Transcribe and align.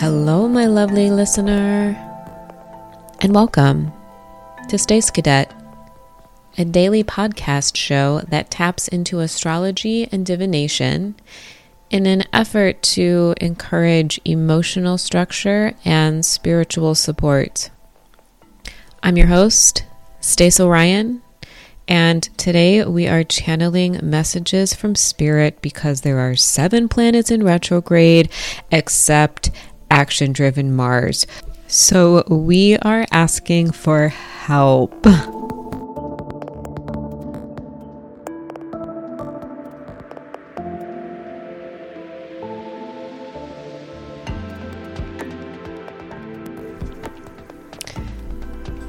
Hello, 0.00 0.48
my 0.48 0.64
lovely 0.64 1.10
listener, 1.10 1.94
and 3.20 3.34
welcome 3.34 3.92
to 4.70 4.78
Space 4.78 5.10
Cadet, 5.10 5.52
a 6.56 6.64
daily 6.64 7.04
podcast 7.04 7.76
show 7.76 8.22
that 8.28 8.50
taps 8.50 8.88
into 8.88 9.20
astrology 9.20 10.08
and 10.10 10.24
divination 10.24 11.16
in 11.90 12.06
an 12.06 12.24
effort 12.32 12.80
to 12.80 13.34
encourage 13.42 14.18
emotional 14.24 14.96
structure 14.96 15.74
and 15.84 16.24
spiritual 16.24 16.94
support. 16.94 17.68
I'm 19.02 19.18
your 19.18 19.26
host, 19.26 19.84
Stace 20.22 20.58
Orion, 20.58 21.20
and 21.86 22.22
today 22.38 22.84
we 22.86 23.06
are 23.06 23.24
channeling 23.24 23.98
messages 24.02 24.72
from 24.72 24.94
Spirit 24.94 25.60
because 25.60 26.00
there 26.00 26.20
are 26.20 26.36
seven 26.36 26.88
planets 26.88 27.30
in 27.30 27.42
retrograde 27.42 28.30
except 28.70 29.50
action 29.90 30.32
driven 30.32 30.74
Mars. 30.74 31.26
So 31.66 32.24
we 32.28 32.76
are 32.78 33.06
asking 33.12 33.72
for 33.72 34.08
help. 34.08 35.06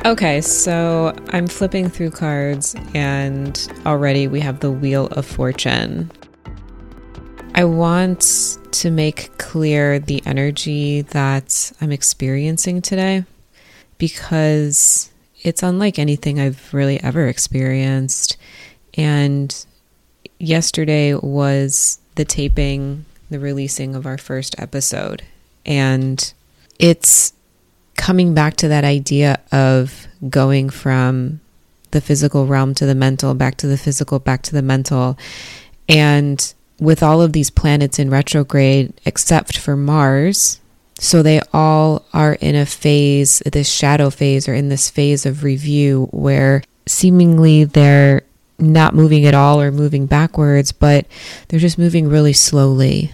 Okay, 0.03 0.41
so 0.41 1.13
I'm 1.29 1.45
flipping 1.45 1.87
through 1.87 2.09
cards, 2.09 2.75
and 2.95 3.71
already 3.85 4.27
we 4.27 4.39
have 4.39 4.59
the 4.59 4.71
Wheel 4.71 5.05
of 5.11 5.27
Fortune. 5.27 6.09
I 7.61 7.65
want 7.65 8.57
to 8.71 8.89
make 8.89 9.37
clear 9.37 9.99
the 9.99 10.23
energy 10.25 11.01
that 11.01 11.71
I'm 11.79 11.91
experiencing 11.91 12.81
today 12.81 13.23
because 13.99 15.11
it's 15.43 15.61
unlike 15.61 15.99
anything 15.99 16.39
I've 16.39 16.73
really 16.73 16.99
ever 17.03 17.27
experienced. 17.27 18.35
And 18.95 19.55
yesterday 20.39 21.13
was 21.13 21.99
the 22.15 22.25
taping, 22.25 23.05
the 23.29 23.37
releasing 23.37 23.93
of 23.93 24.07
our 24.07 24.17
first 24.17 24.59
episode. 24.59 25.21
And 25.63 26.33
it's 26.79 27.31
coming 27.95 28.33
back 28.33 28.55
to 28.55 28.69
that 28.69 28.85
idea 28.85 29.39
of 29.51 30.07
going 30.27 30.71
from 30.71 31.41
the 31.91 32.01
physical 32.01 32.47
realm 32.47 32.73
to 32.73 32.87
the 32.87 32.95
mental, 32.95 33.35
back 33.35 33.57
to 33.57 33.67
the 33.67 33.77
physical, 33.77 34.17
back 34.17 34.41
to 34.41 34.51
the 34.51 34.63
mental. 34.63 35.15
And 35.87 36.55
with 36.81 37.01
all 37.01 37.21
of 37.21 37.31
these 37.31 37.51
planets 37.51 37.99
in 37.99 38.09
retrograde, 38.09 38.91
except 39.05 39.57
for 39.57 39.77
Mars, 39.77 40.59
so 40.97 41.23
they 41.23 41.39
all 41.53 42.05
are 42.13 42.33
in 42.33 42.55
a 42.55 42.65
phase, 42.65 43.39
this 43.45 43.71
shadow 43.71 44.09
phase, 44.09 44.49
or 44.49 44.53
in 44.53 44.69
this 44.69 44.89
phase 44.89 45.25
of 45.25 45.43
review 45.43 46.09
where 46.11 46.63
seemingly 46.87 47.63
they're 47.63 48.23
not 48.59 48.93
moving 48.93 49.25
at 49.25 49.33
all 49.33 49.61
or 49.61 49.71
moving 49.71 50.05
backwards, 50.05 50.71
but 50.71 51.05
they're 51.47 51.59
just 51.59 51.77
moving 51.77 52.07
really 52.07 52.33
slowly. 52.33 53.11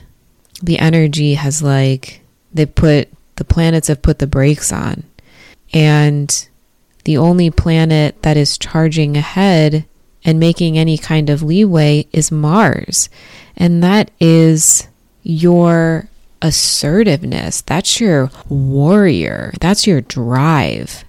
The 0.61 0.79
energy 0.79 1.35
has 1.35 1.61
like, 1.61 2.21
they 2.53 2.65
put 2.65 3.09
the 3.35 3.45
planets 3.45 3.87
have 3.87 4.01
put 4.01 4.19
the 4.19 4.27
brakes 4.27 4.73
on. 4.73 5.03
And 5.73 6.47
the 7.03 7.17
only 7.17 7.49
planet 7.49 8.21
that 8.23 8.35
is 8.35 8.57
charging 8.57 9.15
ahead 9.15 9.85
and 10.25 10.39
making 10.39 10.77
any 10.77 10.97
kind 10.97 11.29
of 11.29 11.43
leeway 11.43 12.07
is 12.11 12.31
Mars. 12.31 13.09
And 13.57 13.83
that 13.83 14.11
is 14.19 14.87
your 15.23 16.07
assertiveness. 16.41 17.61
That's 17.61 17.99
your 17.99 18.31
warrior. 18.47 19.53
That's 19.59 19.87
your 19.87 20.01
drive. 20.01 21.03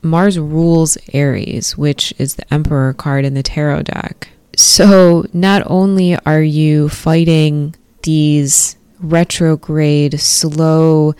Mars 0.00 0.38
rules 0.38 0.96
Aries, 1.12 1.76
which 1.76 2.14
is 2.18 2.36
the 2.36 2.54
Emperor 2.54 2.92
card 2.94 3.24
in 3.24 3.34
the 3.34 3.42
tarot 3.42 3.82
deck. 3.82 4.28
So 4.56 5.26
not 5.32 5.62
only 5.66 6.16
are 6.24 6.42
you 6.42 6.88
fighting 6.88 7.74
these 8.02 8.76
retrograde, 9.00 10.20
slow, 10.20 11.14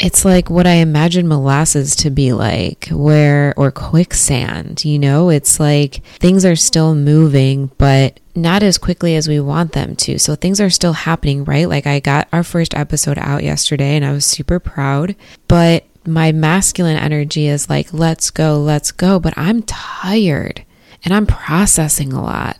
it's 0.00 0.24
like 0.24 0.48
what 0.48 0.66
I 0.66 0.76
imagine 0.76 1.28
molasses 1.28 1.94
to 1.96 2.10
be 2.10 2.32
like, 2.32 2.88
where, 2.90 3.52
or 3.56 3.70
quicksand, 3.70 4.82
you 4.84 4.98
know, 4.98 5.28
it's 5.28 5.60
like 5.60 6.02
things 6.18 6.44
are 6.44 6.56
still 6.56 6.94
moving, 6.94 7.70
but 7.76 8.18
not 8.34 8.62
as 8.62 8.78
quickly 8.78 9.14
as 9.16 9.28
we 9.28 9.40
want 9.40 9.72
them 9.72 9.94
to. 9.96 10.18
So 10.18 10.34
things 10.34 10.58
are 10.58 10.70
still 10.70 10.94
happening, 10.94 11.44
right? 11.44 11.68
Like 11.68 11.86
I 11.86 12.00
got 12.00 12.28
our 12.32 12.42
first 12.42 12.74
episode 12.74 13.18
out 13.18 13.44
yesterday 13.44 13.94
and 13.96 14.04
I 14.04 14.12
was 14.12 14.24
super 14.24 14.58
proud, 14.58 15.14
but 15.48 15.84
my 16.06 16.32
masculine 16.32 16.96
energy 16.96 17.46
is 17.46 17.68
like, 17.68 17.92
let's 17.92 18.30
go, 18.30 18.58
let's 18.58 18.92
go. 18.92 19.20
But 19.20 19.34
I'm 19.36 19.62
tired 19.64 20.64
and 21.04 21.12
I'm 21.12 21.26
processing 21.26 22.14
a 22.14 22.22
lot 22.22 22.56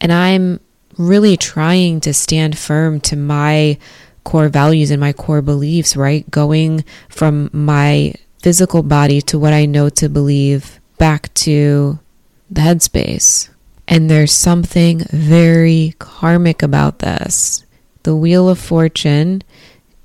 and 0.00 0.10
I'm 0.10 0.60
really 0.96 1.36
trying 1.36 2.00
to 2.00 2.14
stand 2.14 2.58
firm 2.58 3.00
to 3.00 3.16
my 3.16 3.78
core 4.24 4.48
values 4.48 4.90
and 4.90 5.00
my 5.00 5.12
core 5.12 5.42
beliefs, 5.42 5.96
right? 5.96 6.30
Going 6.30 6.84
from 7.08 7.50
my 7.52 8.14
physical 8.40 8.82
body 8.82 9.20
to 9.22 9.38
what 9.38 9.52
I 9.52 9.66
know 9.66 9.88
to 9.90 10.08
believe 10.08 10.80
back 10.98 11.32
to 11.34 11.98
the 12.50 12.60
headspace. 12.60 13.48
And 13.88 14.08
there's 14.08 14.32
something 14.32 15.02
very 15.10 15.94
karmic 15.98 16.62
about 16.62 17.00
this. 17.00 17.64
The 18.02 18.14
Wheel 18.14 18.48
of 18.48 18.58
Fortune 18.58 19.42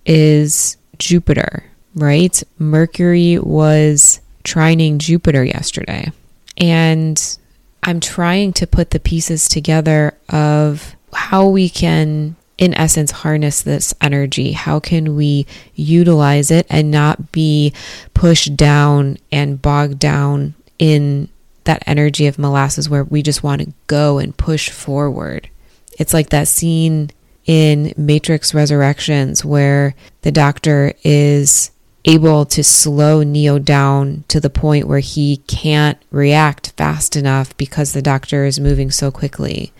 is 0.06 0.78
Jupiter, 0.97 1.66
right? 1.96 2.42
Mercury 2.58 3.38
was 3.40 4.22
trining 4.44 4.97
Jupiter 4.97 5.44
yesterday. 5.44 6.12
And 6.58 7.38
I'm 7.84 8.00
trying 8.00 8.53
to 8.53 8.68
put 8.68 8.90
the 8.90 9.00
pieces 9.00 9.47
together 9.47 10.18
of 10.30 10.96
how 11.14 11.47
we 11.47 11.70
can 11.70 12.36
in 12.58 12.74
essence 12.74 13.12
harness 13.12 13.62
this 13.62 13.94
energy? 14.02 14.54
How 14.54 14.80
can 14.80 15.16
we 15.16 15.46
utilize 15.76 16.52
it 16.52 16.66
and 16.70 16.92
not 16.92 17.32
be 17.32 17.74
pushed 18.14 18.56
down 18.56 19.18
and 19.32 19.62
bogged 19.62 20.00
down 20.00 20.56
in 20.80 21.30
that 21.66 21.84
energy 21.88 22.28
of 22.28 22.40
molasses 22.40 22.90
where 22.90 23.04
we 23.04 23.22
just 23.22 23.44
want 23.44 23.62
to 23.62 23.74
go 23.88 24.18
and 24.18 24.38
push 24.38 24.70
forward? 24.70 25.50
It's 25.98 26.14
like 26.14 26.30
that 26.30 26.48
scene 26.48 27.12
in 27.46 27.94
Matrix 27.98 28.54
Resurrections 28.54 29.46
where 29.46 29.96
the 30.22 30.32
doctor 30.32 30.94
is 31.04 31.72
able 32.06 32.46
to 32.46 32.64
slow 32.64 33.24
Neo 33.24 33.58
down 33.58 34.24
to 34.28 34.40
the 34.40 34.50
point 34.50 34.88
where 34.88 35.00
he 35.00 35.38
can't 35.48 35.98
react 36.12 36.72
fast 36.78 37.16
enough 37.16 37.56
because 37.58 37.94
the 37.94 38.02
doctor 38.02 38.46
is 38.46 38.60
moving 38.60 38.92
so 38.92 39.10
quickly. 39.10 39.74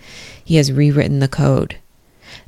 He 0.44 0.56
has 0.56 0.72
rewritten 0.72 1.20
the 1.20 1.28
code 1.28 1.76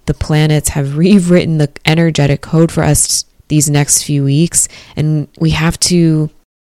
the 0.09 0.15
planets 0.15 0.71
have 0.71 0.97
rewritten 0.97 1.59
the 1.59 1.71
energetic 1.85 2.41
code 2.41 2.73
for 2.73 2.83
us 2.83 3.25
these 3.49 3.69
next 3.69 4.03
few 4.03 4.25
weeks. 4.25 4.67
And 4.97 5.29
we 5.39 5.51
have 5.51 5.79
to, 5.81 6.31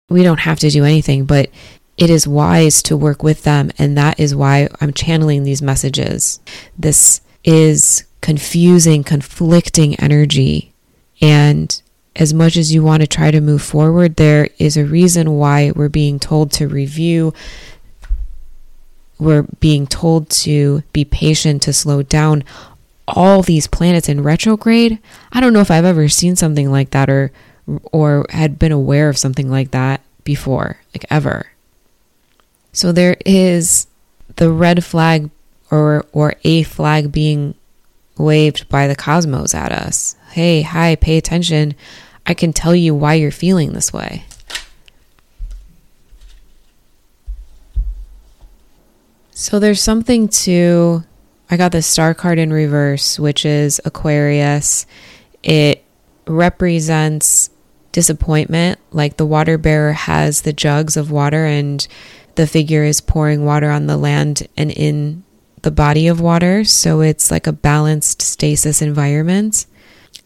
we 0.08 0.24
don't 0.24 0.40
have 0.42 0.60
to 0.60 0.70
do 0.70 0.86
anything, 0.86 1.26
but 1.26 1.50
it 1.98 2.10
is 2.10 2.28
wise 2.28 2.82
to 2.84 2.96
work 2.96 3.24
with 3.24 3.44
them. 3.44 3.72
And 3.78 3.98
that 3.98 4.20
is 4.20 4.36
why 4.36 4.70
I'm 4.80 4.94
channeling 4.94 5.44
these 5.44 5.62
messages. 5.64 6.40
This 6.78 7.22
is 7.44 8.06
confusing, 8.22 9.04
conflicting 9.04 9.96
energy. 9.96 10.72
And 11.20 11.82
as 12.16 12.36
much 12.36 12.56
as 12.56 12.72
you 12.72 12.84
want 12.84 13.02
to 13.02 13.08
try 13.08 13.32
to 13.32 13.42
move 13.42 13.64
forward, 13.64 14.16
there 14.16 14.50
is 14.60 14.78
a 14.78 14.86
reason 14.86 15.38
why 15.38 15.72
we're 15.76 15.90
being 15.90 16.20
told 16.20 16.52
to 16.54 16.68
review. 16.68 17.34
We're 19.20 19.44
being 19.60 19.88
told 19.88 20.30
to 20.30 20.84
be 20.94 21.04
patient, 21.04 21.64
to 21.64 21.74
slow 21.74 22.04
down 22.04 22.44
all 23.08 23.42
these 23.42 23.68
planets 23.68 24.10
in 24.10 24.24
retrograde. 24.24 25.00
I 25.32 25.42
don't 25.42 25.54
know 25.54 25.62
if 25.62 25.72
I've 25.72 25.86
ever 25.86 26.08
seen 26.10 26.36
something 26.36 26.72
like 26.72 26.92
that 26.92 27.10
or 27.10 27.32
or 27.92 28.26
had 28.30 28.60
been 28.60 28.72
aware 28.72 29.10
of 29.10 29.18
something 29.18 29.50
like 29.50 29.72
that 29.72 30.02
before, 30.24 30.78
like 30.94 31.06
ever. 31.10 31.48
So 32.72 32.92
there 32.92 33.18
is 33.26 33.88
the 34.36 34.52
red 34.52 34.84
flag 34.84 35.30
or 35.72 36.06
or 36.12 36.36
a 36.44 36.64
flag 36.64 37.12
being 37.12 37.56
waved 38.18 38.70
by 38.70 38.88
the 38.88 38.96
cosmos 38.96 39.54
at 39.54 39.72
us. 39.72 40.16
Hey, 40.32 40.62
hi, 40.62 40.96
pay 40.96 41.18
attention. 41.18 41.76
I 42.26 42.34
can 42.34 42.54
tell 42.54 42.76
you 42.76 42.96
why 42.96 43.16
you're 43.16 43.32
feeling 43.32 43.74
this 43.74 43.92
way. 43.92 44.26
So 49.32 49.60
there's 49.60 49.82
something 49.82 50.30
to 50.30 51.04
I 51.54 51.58
got 51.58 51.72
the 51.72 51.84
star 51.84 52.16
card 52.16 52.40
in 52.40 52.52
reverse, 52.52 53.20
which 53.20 53.46
is 53.46 53.80
Aquarius. 53.86 54.88
It 55.44 55.86
represents 56.26 57.52
disappointment, 57.92 58.80
like 58.92 59.18
the 59.18 59.26
water 59.26 59.60
bearer 59.60 59.94
has 59.94 60.42
the 60.42 60.52
jugs 60.54 60.98
of 60.98 61.12
water 61.12 61.46
and 61.46 61.88
the 62.34 62.48
figure 62.48 62.84
is 62.84 63.02
pouring 63.02 63.46
water 63.46 63.70
on 63.70 63.86
the 63.86 63.98
land 63.98 64.48
and 64.58 64.72
in 64.72 65.24
the 65.62 65.70
body 65.70 66.08
of 66.08 66.20
water. 66.20 66.64
So 66.64 67.02
it's 67.02 67.30
like 67.30 67.46
a 67.46 67.54
balanced 67.54 68.24
stasis 68.24 68.82
environment. 68.82 69.68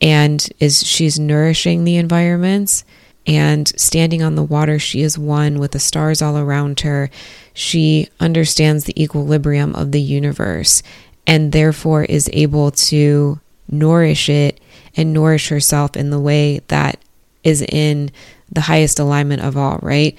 and 0.01 0.47
is 0.59 0.85
she's 0.85 1.19
nourishing 1.19 1.83
the 1.83 1.97
environments 1.97 2.85
and 3.25 3.67
standing 3.79 4.21
on 4.21 4.35
the 4.35 4.43
water 4.43 4.79
she 4.79 5.01
is 5.01 5.17
one 5.17 5.59
with 5.59 5.71
the 5.71 5.79
stars 5.79 6.21
all 6.21 6.37
around 6.37 6.81
her 6.81 7.09
she 7.53 8.07
understands 8.19 8.83
the 8.83 9.01
equilibrium 9.01 9.75
of 9.75 9.91
the 9.91 10.01
universe 10.01 10.83
and 11.27 11.51
therefore 11.51 12.03
is 12.05 12.29
able 12.33 12.71
to 12.71 13.39
nourish 13.69 14.29
it 14.29 14.59
and 14.95 15.13
nourish 15.13 15.49
herself 15.49 15.95
in 15.95 16.09
the 16.09 16.19
way 16.19 16.61
that 16.69 16.97
is 17.43 17.61
in 17.61 18.09
the 18.51 18.61
highest 18.61 18.97
alignment 18.97 19.41
of 19.43 19.57
all, 19.57 19.77
right? 19.83 20.17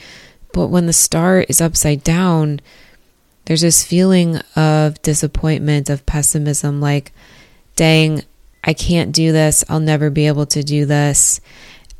But 0.52 0.68
when 0.68 0.86
the 0.86 0.92
star 0.92 1.40
is 1.40 1.60
upside 1.60 2.04
down, 2.04 2.60
there's 3.46 3.62
this 3.62 3.84
feeling 3.84 4.36
of 4.54 5.00
disappointment, 5.02 5.88
of 5.88 6.04
pessimism, 6.04 6.80
like, 6.80 7.12
dang, 7.76 8.22
I 8.62 8.74
can't 8.74 9.12
do 9.12 9.32
this. 9.32 9.64
I'll 9.68 9.80
never 9.80 10.10
be 10.10 10.26
able 10.26 10.46
to 10.46 10.62
do 10.62 10.84
this. 10.84 11.40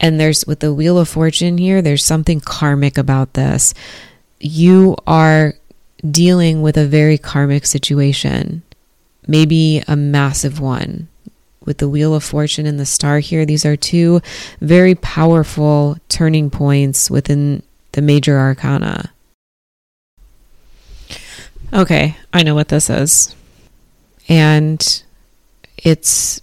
And 0.01 0.21
there's, 0.21 0.47
with 0.47 0.61
the 0.61 0.75
Wheel 0.75 0.99
of 0.99 1.09
Fortune 1.09 1.57
here, 1.57 1.81
there's 1.81 2.05
something 2.05 2.41
karmic 2.41 2.99
about 2.99 3.35
this. 3.35 3.73
You 4.39 4.97
are 5.07 5.55
dealing 6.09 6.63
with 6.63 6.77
a 6.77 6.87
very 6.87 7.17
karmic 7.19 7.67
situation, 7.67 8.63
maybe 9.29 9.85
a 9.87 9.95
massive 9.95 10.59
one 10.59 11.07
with 11.65 11.79
the 11.79 11.89
Wheel 11.89 12.15
of 12.15 12.25
Fortune 12.25 12.67
and 12.67 12.81
the 12.81 12.87
star 12.87 13.19
here. 13.19 13.45
These 13.45 13.67
are 13.67 13.77
two 13.77 14.23
very 14.61 14.95
powerful 14.95 15.99
turning 16.09 16.51
points 16.51 17.11
within 17.11 17.63
the 17.93 18.01
major 18.01 18.39
arcana. 18.39 19.13
Okay, 21.73 22.17
I 22.33 22.43
know 22.43 22.55
what 22.55 22.69
this 22.69 22.89
is. 22.89 23.37
And 24.29 25.03
it's 25.77 26.41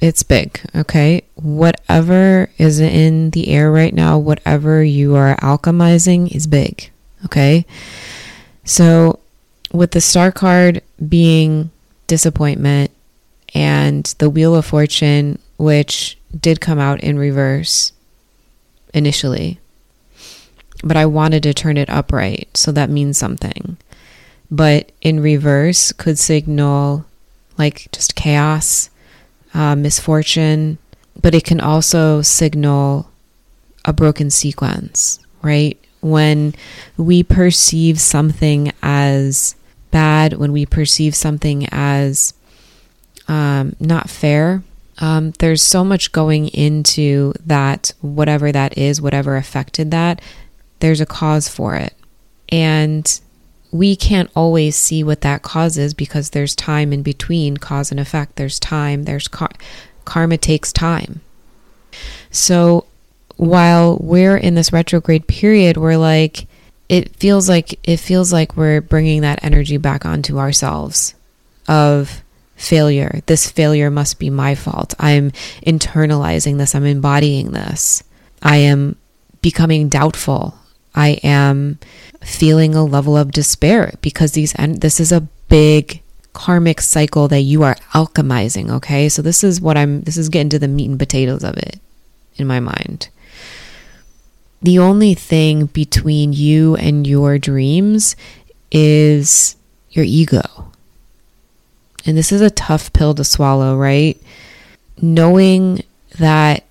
it's 0.00 0.22
big, 0.22 0.60
okay? 0.74 1.22
Whatever 1.36 2.50
is 2.58 2.80
in 2.80 3.30
the 3.30 3.48
air 3.48 3.72
right 3.72 3.94
now, 3.94 4.18
whatever 4.18 4.84
you 4.84 5.16
are 5.16 5.36
alchemizing 5.36 6.34
is 6.34 6.46
big, 6.46 6.90
okay? 7.24 7.64
So 8.64 9.20
with 9.72 9.92
the 9.92 10.02
star 10.02 10.32
card 10.32 10.82
being 11.08 11.70
disappointment, 12.06 12.90
and 13.54 14.04
the 14.18 14.30
Wheel 14.30 14.54
of 14.54 14.66
Fortune, 14.66 15.38
which 15.56 16.18
did 16.38 16.60
come 16.60 16.78
out 16.78 17.00
in 17.00 17.18
reverse 17.18 17.92
initially. 18.92 19.58
But 20.82 20.96
I 20.96 21.06
wanted 21.06 21.42
to 21.44 21.54
turn 21.54 21.76
it 21.76 21.88
upright, 21.88 22.48
so 22.54 22.72
that 22.72 22.90
means 22.90 23.18
something. 23.18 23.76
But 24.50 24.92
in 25.00 25.20
reverse 25.20 25.92
could 25.92 26.18
signal 26.18 27.04
like 27.58 27.88
just 27.92 28.14
chaos, 28.14 28.90
uh, 29.54 29.74
misfortune, 29.74 30.78
but 31.20 31.34
it 31.34 31.44
can 31.44 31.60
also 31.60 32.22
signal 32.22 33.10
a 33.84 33.92
broken 33.92 34.30
sequence, 34.30 35.18
right? 35.42 35.78
When 36.00 36.54
we 36.96 37.22
perceive 37.22 37.98
something 38.00 38.72
as 38.82 39.56
bad, 39.90 40.34
when 40.34 40.52
we 40.52 40.66
perceive 40.66 41.14
something 41.14 41.66
as 41.70 42.34
um, 43.28 43.74
not 43.80 44.10
fair. 44.10 44.62
Um, 44.98 45.32
there's 45.38 45.62
so 45.62 45.84
much 45.84 46.12
going 46.12 46.48
into 46.48 47.34
that, 47.44 47.92
whatever 48.00 48.50
that 48.52 48.78
is, 48.78 49.00
whatever 49.00 49.36
affected 49.36 49.90
that, 49.90 50.22
there's 50.80 51.00
a 51.00 51.06
cause 51.06 51.48
for 51.48 51.74
it. 51.76 51.94
And 52.48 53.20
we 53.72 53.94
can't 53.96 54.30
always 54.34 54.76
see 54.76 55.04
what 55.04 55.20
that 55.20 55.42
cause 55.42 55.76
is 55.76 55.92
because 55.92 56.30
there's 56.30 56.54
time 56.54 56.92
in 56.92 57.02
between 57.02 57.56
cause 57.56 57.90
and 57.90 58.00
effect. 58.00 58.36
There's 58.36 58.58
time, 58.58 59.02
there's 59.02 59.28
car- 59.28 59.50
karma 60.04 60.38
takes 60.38 60.72
time. 60.72 61.20
So 62.30 62.86
while 63.36 63.98
we're 64.00 64.36
in 64.36 64.54
this 64.54 64.72
retrograde 64.72 65.26
period, 65.26 65.76
we're 65.76 65.98
like, 65.98 66.46
it 66.88 67.16
feels 67.16 67.48
like 67.48 67.78
it 67.88 67.98
feels 67.98 68.32
like 68.32 68.56
we're 68.56 68.80
bringing 68.80 69.22
that 69.22 69.42
energy 69.42 69.76
back 69.76 70.04
onto 70.04 70.38
ourselves 70.38 71.14
of 71.68 72.22
failure. 72.54 73.20
This 73.26 73.50
failure 73.50 73.90
must 73.90 74.18
be 74.18 74.30
my 74.30 74.54
fault. 74.54 74.94
I'm 74.98 75.30
internalizing 75.66 76.58
this. 76.58 76.74
I'm 76.74 76.86
embodying 76.86 77.52
this. 77.52 78.02
I 78.42 78.56
am 78.58 78.96
becoming 79.42 79.88
doubtful. 79.88 80.58
I 80.94 81.18
am 81.22 81.78
feeling 82.22 82.74
a 82.74 82.84
level 82.84 83.16
of 83.16 83.32
despair 83.32 83.94
because 84.00 84.32
these 84.32 84.54
and 84.54 84.80
this 84.80 84.98
is 84.98 85.12
a 85.12 85.28
big 85.48 86.02
karmic 86.32 86.80
cycle 86.80 87.28
that 87.28 87.40
you 87.40 87.62
are 87.62 87.76
alchemizing, 87.94 88.70
okay? 88.70 89.08
So 89.08 89.22
this 89.22 89.42
is 89.44 89.60
what 89.60 89.76
I'm 89.76 90.02
this 90.02 90.16
is 90.16 90.28
getting 90.28 90.50
to 90.50 90.58
the 90.58 90.68
meat 90.68 90.90
and 90.90 90.98
potatoes 90.98 91.44
of 91.44 91.56
it 91.56 91.80
in 92.36 92.46
my 92.46 92.60
mind. 92.60 93.08
The 94.62 94.78
only 94.78 95.14
thing 95.14 95.66
between 95.66 96.32
you 96.32 96.76
and 96.76 97.06
your 97.06 97.38
dreams 97.38 98.16
is 98.70 99.56
your 99.90 100.04
ego. 100.04 100.72
And 102.04 102.16
this 102.16 102.32
is 102.32 102.40
a 102.40 102.50
tough 102.50 102.92
pill 102.92 103.14
to 103.14 103.24
swallow, 103.24 103.76
right? 103.76 104.20
Knowing 105.00 105.82
that 106.18 106.64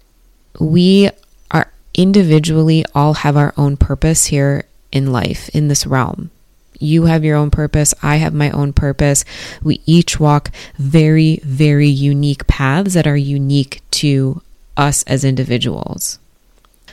we 0.60 1.10
are 1.52 1.72
individually 1.94 2.86
all 2.96 3.16
have 3.16 3.38
our 3.38 3.54
own 3.58 3.78
purpose 3.78 4.26
here 4.26 4.66
in 4.92 5.12
life, 5.12 5.50
in 5.50 5.68
this 5.68 5.86
realm. 5.86 6.32
You 6.80 7.06
have 7.06 7.24
your 7.24 7.38
own 7.38 7.52
purpose. 7.52 7.94
I 8.02 8.18
have 8.18 8.34
my 8.34 8.50
own 8.52 8.74
purpose. 8.74 9.24
We 9.62 9.82
each 9.86 10.20
walk 10.20 10.52
very, 10.78 11.40
very 11.44 11.88
unique 11.88 12.48
paths 12.48 12.94
that 12.94 13.08
are 13.08 13.18
unique 13.18 13.82
to 13.92 14.42
us 14.76 15.04
as 15.04 15.24
individuals. 15.24 16.20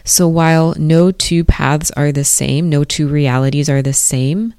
So 0.04 0.26
while 0.26 0.74
no 0.78 1.10
two 1.10 1.44
paths 1.44 1.90
are 1.92 2.12
the 2.12 2.24
same, 2.24 2.68
no 2.68 2.84
two 2.84 3.08
realities 3.08 3.68
are 3.68 3.82
the 3.82 3.92
same, 3.92 4.54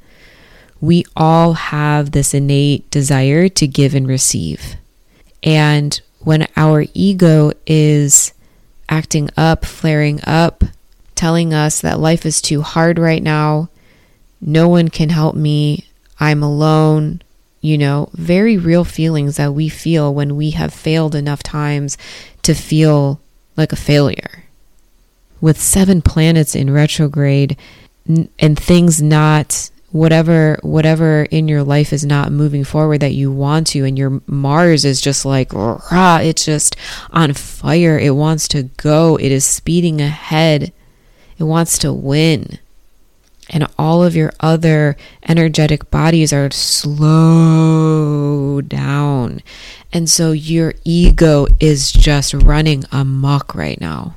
we 0.79 1.05
all 1.15 1.53
have 1.53 2.11
this 2.11 2.33
innate 2.33 2.89
desire 2.89 3.47
to 3.49 3.67
give 3.67 3.95
and 3.95 4.07
receive. 4.07 4.75
And 5.41 5.99
when 6.19 6.47
our 6.55 6.85
ego 6.93 7.51
is 7.65 8.33
acting 8.89 9.29
up, 9.37 9.65
flaring 9.65 10.19
up, 10.25 10.63
telling 11.15 11.53
us 11.53 11.81
that 11.81 11.99
life 11.99 12.25
is 12.25 12.41
too 12.41 12.62
hard 12.62 13.00
right 13.00 13.23
now, 13.23 13.69
no 14.41 14.67
one 14.67 14.89
can 14.89 15.09
help 15.09 15.35
me, 15.35 15.88
I'm 16.19 16.43
alone, 16.43 17.21
you 17.62 17.77
know, 17.77 18.09
very 18.13 18.57
real 18.57 18.83
feelings 18.83 19.38
that 19.38 19.53
we 19.53 19.69
feel 19.69 20.13
when 20.13 20.35
we 20.35 20.51
have 20.51 20.73
failed 20.73 21.15
enough 21.15 21.43
times 21.43 21.97
to 22.41 22.53
feel 22.53 23.21
like 23.55 23.71
a 23.71 23.77
failure. 23.77 24.42
With 25.43 25.59
seven 25.59 26.01
planets 26.01 26.55
in 26.55 26.71
retrograde 26.71 27.57
and 28.07 28.57
things 28.57 29.01
not 29.01 29.71
whatever 29.91 30.57
whatever 30.62 31.23
in 31.31 31.50
your 31.50 31.63
life 31.63 31.91
is 31.91 32.05
not 32.05 32.31
moving 32.31 32.63
forward 32.63 33.01
that 33.01 33.12
you 33.12 33.29
want 33.29 33.67
to 33.67 33.83
and 33.83 33.97
your 33.97 34.21
mars 34.25 34.85
is 34.85 35.01
just 35.01 35.25
like 35.25 35.51
rah, 35.51 36.21
it's 36.23 36.45
just 36.45 36.77
on 37.12 37.33
fire. 37.33 38.00
It 38.00 38.15
wants 38.15 38.47
to 38.47 38.63
go. 38.77 39.17
It 39.17 39.33
is 39.33 39.45
speeding 39.45 40.00
ahead. 40.00 40.71
It 41.38 41.43
wants 41.43 41.77
to 41.79 41.91
win. 41.91 42.57
And 43.50 43.67
all 43.77 44.01
of 44.01 44.15
your 44.15 44.31
other 44.39 44.95
energetic 45.27 45.91
bodies 45.91 46.31
are 46.31 46.51
slow 46.51 48.62
down. 48.62 49.41
And 49.91 50.09
so 50.09 50.31
your 50.31 50.73
ego 50.85 51.47
is 51.59 51.91
just 51.91 52.33
running 52.33 52.85
amok 52.93 53.53
right 53.53 53.81
now 53.81 54.15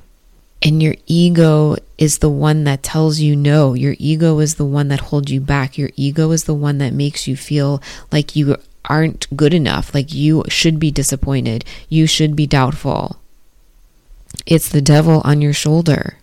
and 0.67 0.83
your 0.83 0.97
ego 1.07 1.77
is 1.97 2.19
the 2.19 2.29
one 2.29 2.65
that 2.65 2.83
tells 2.83 3.21
you 3.21 3.37
no. 3.37 3.75
Your 3.75 3.95
ego 4.01 4.41
is 4.41 4.57
the 4.57 4.65
one 4.65 4.89
that 4.89 4.99
holds 4.99 5.31
you 5.31 5.41
back. 5.41 5.79
Your 5.79 5.91
ego 5.95 6.33
is 6.33 6.43
the 6.43 6.55
one 6.55 6.79
that 6.79 6.93
makes 6.93 7.29
you 7.29 7.37
feel 7.37 7.81
like 8.11 8.35
you 8.35 8.57
aren't 8.85 9.29
good 9.37 9.55
enough, 9.55 9.95
like 9.95 10.13
you 10.13 10.43
should 10.49 10.81
be 10.81 10.91
disappointed, 10.91 11.65
you 11.89 12.09
should 12.09 12.35
be 12.35 12.49
doubtful. 12.49 13.21
It's 14.45 14.69
the 14.69 14.83
devil 14.83 15.23
on 15.25 15.41
your 15.41 15.53
shoulder. 15.53 16.19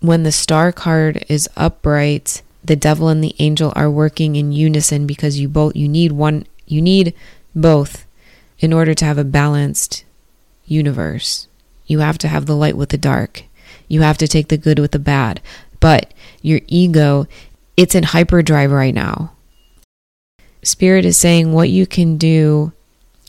When 0.00 0.24
the 0.24 0.32
star 0.32 0.72
card 0.72 1.24
is 1.28 1.48
upright, 1.56 2.42
the 2.64 2.74
devil 2.74 3.06
and 3.06 3.22
the 3.22 3.36
angel 3.38 3.72
are 3.76 3.90
working 3.90 4.34
in 4.34 4.50
unison 4.50 5.06
because 5.06 5.38
you 5.38 5.48
both 5.48 5.76
you 5.76 5.88
need 5.88 6.10
one 6.10 6.46
you 6.66 6.82
need 6.82 7.14
both 7.54 8.06
in 8.58 8.72
order 8.72 8.92
to 8.94 9.04
have 9.04 9.18
a 9.18 9.24
balanced 9.24 10.04
universe. 10.66 11.46
You 11.86 12.00
have 12.00 12.18
to 12.18 12.28
have 12.28 12.46
the 12.46 12.56
light 12.56 12.76
with 12.76 12.88
the 12.88 12.98
dark. 12.98 13.44
You 13.92 14.00
have 14.00 14.16
to 14.18 14.26
take 14.26 14.48
the 14.48 14.56
good 14.56 14.78
with 14.78 14.92
the 14.92 14.98
bad. 14.98 15.42
But 15.78 16.14
your 16.40 16.60
ego, 16.66 17.26
it's 17.76 17.94
in 17.94 18.04
hyperdrive 18.04 18.70
right 18.70 18.94
now. 18.94 19.32
Spirit 20.62 21.04
is 21.04 21.18
saying 21.18 21.52
what 21.52 21.68
you 21.68 21.86
can 21.86 22.16
do 22.16 22.72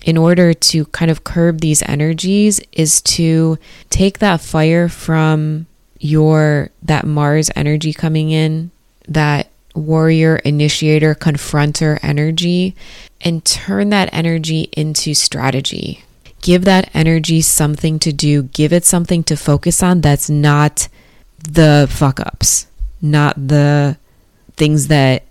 in 0.05 0.17
order 0.17 0.53
to 0.53 0.85
kind 0.85 1.11
of 1.11 1.25
curb 1.25 1.59
these 1.59 1.83
energies 1.83 2.61
is 2.71 3.01
to 3.01 3.59
take 3.89 4.19
that 4.19 4.39
fire 4.39 4.87
from 4.87 5.65
your 5.99 6.69
that 6.81 7.05
Mars 7.05 7.51
energy 7.57 7.91
coming 7.91 8.31
in, 8.31 8.71
that 9.05 9.49
warrior, 9.75 10.37
initiator, 10.37 11.13
confronter 11.13 11.99
energy, 12.01 12.73
and 13.19 13.43
turn 13.43 13.89
that 13.89 14.07
energy 14.13 14.69
into 14.71 15.13
strategy 15.13 16.05
give 16.43 16.65
that 16.65 16.91
energy 16.93 17.41
something 17.41 17.97
to 17.97 18.13
do, 18.13 18.43
give 18.43 18.71
it 18.71 18.85
something 18.85 19.23
to 19.23 19.35
focus 19.35 19.81
on 19.81 20.01
that's 20.01 20.29
not 20.29 20.89
the 21.49 21.87
fuck 21.89 22.19
ups, 22.19 22.67
not 23.01 23.35
the 23.47 23.97
things 24.55 24.89
that 24.89 25.23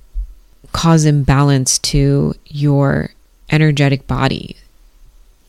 cause 0.72 1.04
imbalance 1.04 1.78
to 1.78 2.34
your 2.46 3.10
energetic 3.50 4.06
body. 4.06 4.56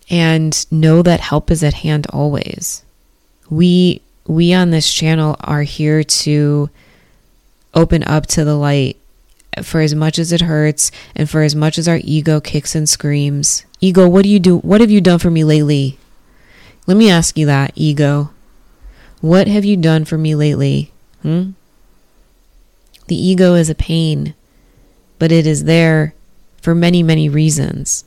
And 0.10 0.70
know 0.70 1.02
that 1.02 1.22
help 1.22 1.50
is 1.50 1.64
at 1.64 1.74
hand 1.76 2.08
always. 2.12 2.84
We 3.50 4.02
we 4.28 4.54
on 4.54 4.70
this 4.72 4.94
channel 4.94 5.38
are 5.40 5.64
here 5.64 6.04
to 6.04 6.70
open 7.74 8.04
up 8.04 8.28
to 8.28 8.44
the 8.44 8.56
light 8.56 8.98
for 9.62 9.80
as 9.82 9.96
much 9.96 10.20
as 10.20 10.32
it 10.32 10.42
hurts 10.42 10.92
and 11.16 11.30
for 11.30 11.42
as 11.42 11.56
much 11.56 11.78
as 11.78 11.88
our 11.88 12.00
ego 12.04 12.42
kicks 12.42 12.76
and 12.76 12.88
screams. 12.88 13.66
Ego, 13.84 14.08
what 14.08 14.24
do 14.24 14.30
you 14.30 14.40
do? 14.40 14.60
What 14.60 14.80
have 14.80 14.90
you 14.90 15.02
done 15.02 15.20
for 15.20 15.30
me 15.30 15.44
lately? 15.44 16.00
Let 16.88 16.96
me 16.96 17.10
ask 17.10 17.38
you 17.38 17.46
that, 17.48 17.74
ego. 17.76 18.32
What 19.20 19.50
have 19.50 19.66
you 19.66 19.76
done 19.76 20.06
for 20.06 20.18
me 20.18 20.36
lately? 20.36 20.94
Hmm? 21.22 21.52
The 23.08 23.18
ego 23.18 23.56
is 23.56 23.70
a 23.70 23.76
pain, 23.76 24.36
but 25.20 25.34
it 25.34 25.46
is 25.46 25.66
there 25.66 26.16
for 26.62 26.74
many, 26.74 27.04
many 27.04 27.28
reasons. 27.28 28.06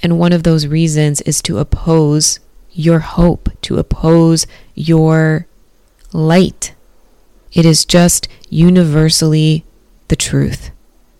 And 0.00 0.18
one 0.18 0.32
of 0.32 0.42
those 0.42 0.66
reasons 0.66 1.20
is 1.20 1.40
to 1.42 1.58
oppose 1.58 2.40
your 2.72 2.98
hope, 2.98 3.48
to 3.62 3.78
oppose 3.78 4.44
your 4.74 5.46
light. 6.12 6.74
It 7.52 7.64
is 7.64 7.84
just 7.84 8.26
universally 8.50 9.64
the 10.08 10.16
truth. 10.16 10.72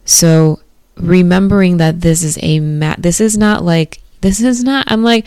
So 0.04 0.58
remembering 0.96 1.76
that 1.78 2.00
this 2.00 2.22
is 2.22 2.38
a 2.42 2.60
mat, 2.60 3.02
this 3.02 3.20
is 3.20 3.36
not 3.36 3.64
like, 3.64 4.00
this 4.20 4.40
is 4.40 4.64
not, 4.64 4.90
I'm 4.90 5.02
like, 5.02 5.26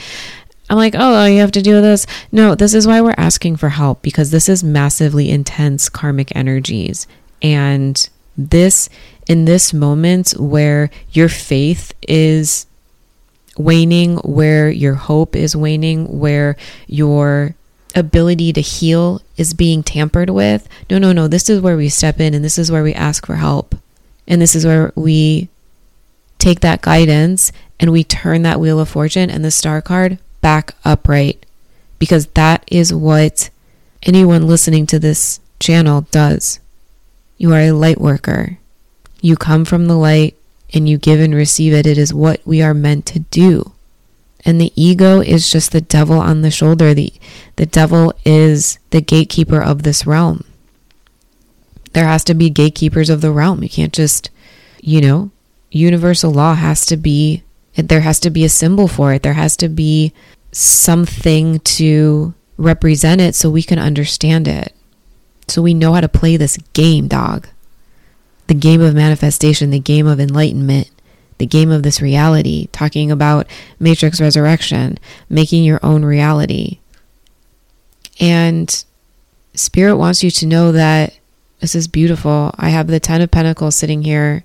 I'm 0.69 0.77
like, 0.77 0.95
oh, 0.97 1.25
you 1.25 1.39
have 1.39 1.51
to 1.53 1.61
do 1.61 1.81
this. 1.81 2.05
No, 2.31 2.53
this 2.53 2.73
is 2.73 2.85
why 2.85 3.01
we're 3.01 3.15
asking 3.17 3.55
for 3.55 3.69
help 3.69 4.01
because 4.01 4.29
this 4.29 4.47
is 4.47 4.63
massively 4.63 5.29
intense 5.29 5.89
karmic 5.89 6.35
energies. 6.35 7.07
And 7.41 8.09
this, 8.37 8.89
in 9.27 9.45
this 9.45 9.73
moment 9.73 10.31
where 10.31 10.91
your 11.11 11.29
faith 11.29 11.93
is 12.07 12.67
waning, 13.57 14.17
where 14.17 14.69
your 14.69 14.93
hope 14.93 15.35
is 15.35 15.55
waning, 15.55 16.19
where 16.19 16.55
your 16.87 17.55
ability 17.95 18.53
to 18.53 18.61
heal 18.61 19.21
is 19.37 19.53
being 19.53 19.81
tampered 19.81 20.29
with. 20.29 20.67
No, 20.89 20.99
no, 20.99 21.11
no. 21.11 21.27
This 21.27 21.49
is 21.49 21.61
where 21.61 21.77
we 21.77 21.89
step 21.89 22.19
in 22.19 22.33
and 22.33 22.45
this 22.45 22.59
is 22.59 22.71
where 22.71 22.83
we 22.83 22.93
ask 22.93 23.25
for 23.25 23.35
help. 23.35 23.75
And 24.27 24.39
this 24.39 24.55
is 24.55 24.65
where 24.65 24.93
we 24.95 25.49
take 26.39 26.61
that 26.61 26.81
guidance 26.81 27.51
and 27.79 27.91
we 27.91 28.03
turn 28.03 28.41
that 28.41 28.59
wheel 28.59 28.79
of 28.79 28.89
fortune 28.89 29.29
and 29.29 29.45
the 29.45 29.51
star 29.51 29.81
card 29.81 30.17
back 30.41 30.73
upright 30.83 31.45
because 31.99 32.27
that 32.27 32.63
is 32.71 32.93
what 32.93 33.49
anyone 34.03 34.47
listening 34.47 34.87
to 34.87 34.99
this 34.99 35.39
channel 35.59 36.01
does. 36.11 36.59
You 37.37 37.53
are 37.53 37.59
a 37.59 37.71
light 37.71 38.01
worker. 38.01 38.57
You 39.21 39.35
come 39.35 39.65
from 39.65 39.87
the 39.87 39.97
light 39.97 40.35
and 40.73 40.87
you 40.87 40.97
give 40.97 41.19
and 41.19 41.35
receive 41.35 41.73
it. 41.73 41.85
It 41.85 41.97
is 41.97 42.13
what 42.13 42.45
we 42.45 42.61
are 42.61 42.73
meant 42.73 43.05
to 43.07 43.19
do. 43.19 43.73
And 44.45 44.59
the 44.59 44.71
ego 44.75 45.19
is 45.19 45.51
just 45.51 45.71
the 45.71 45.81
devil 45.81 46.19
on 46.19 46.41
the 46.41 46.51
shoulder. 46.51 46.93
The, 46.93 47.11
the 47.57 47.65
devil 47.65 48.13
is 48.25 48.79
the 48.91 49.01
gatekeeper 49.01 49.61
of 49.61 49.83
this 49.83 50.05
realm. 50.05 50.45
There 51.91 52.05
has 52.05 52.23
to 52.25 52.33
be 52.33 52.49
gatekeepers 52.49 53.09
of 53.09 53.19
the 53.21 53.31
realm. 53.31 53.63
You 53.63 53.69
can't 53.69 53.91
just, 53.91 54.29
you 54.79 55.01
know, 55.01 55.31
universal 55.71 56.31
law 56.31 56.55
has 56.55 56.85
to 56.87 56.97
be, 56.97 57.43
there 57.75 58.01
has 58.01 58.19
to 58.21 58.29
be 58.29 58.43
a 58.43 58.49
symbol 58.49 58.87
for 58.87 59.13
it. 59.13 59.23
There 59.23 59.33
has 59.33 59.55
to 59.57 59.69
be 59.69 60.13
something 60.51 61.59
to 61.59 62.33
represent 62.57 63.21
it 63.21 63.35
so 63.35 63.49
we 63.49 63.63
can 63.63 63.79
understand 63.79 64.47
it. 64.47 64.73
So 65.47 65.61
we 65.61 65.73
know 65.73 65.93
how 65.93 66.01
to 66.01 66.09
play 66.09 66.37
this 66.37 66.57
game, 66.73 67.07
dog. 67.07 67.47
The 68.47 68.53
game 68.53 68.81
of 68.81 68.95
manifestation, 68.95 69.69
the 69.69 69.79
game 69.79 70.07
of 70.07 70.19
enlightenment 70.19 70.89
the 71.39 71.45
game 71.45 71.71
of 71.71 71.83
this 71.83 72.01
reality, 72.01 72.67
talking 72.71 73.09
about 73.09 73.47
Matrix 73.79 74.21
Resurrection, 74.21 74.99
making 75.29 75.63
your 75.63 75.79
own 75.81 76.05
reality. 76.05 76.79
And 78.19 78.83
Spirit 79.55 79.95
wants 79.95 80.21
you 80.21 80.29
to 80.31 80.45
know 80.45 80.73
that 80.73 81.17
this 81.61 81.75
is 81.75 81.87
beautiful. 81.87 82.53
I 82.57 82.69
have 82.69 82.87
the 82.87 82.99
Ten 82.99 83.21
of 83.21 83.31
Pentacles 83.31 83.75
sitting 83.75 84.03
here. 84.03 84.43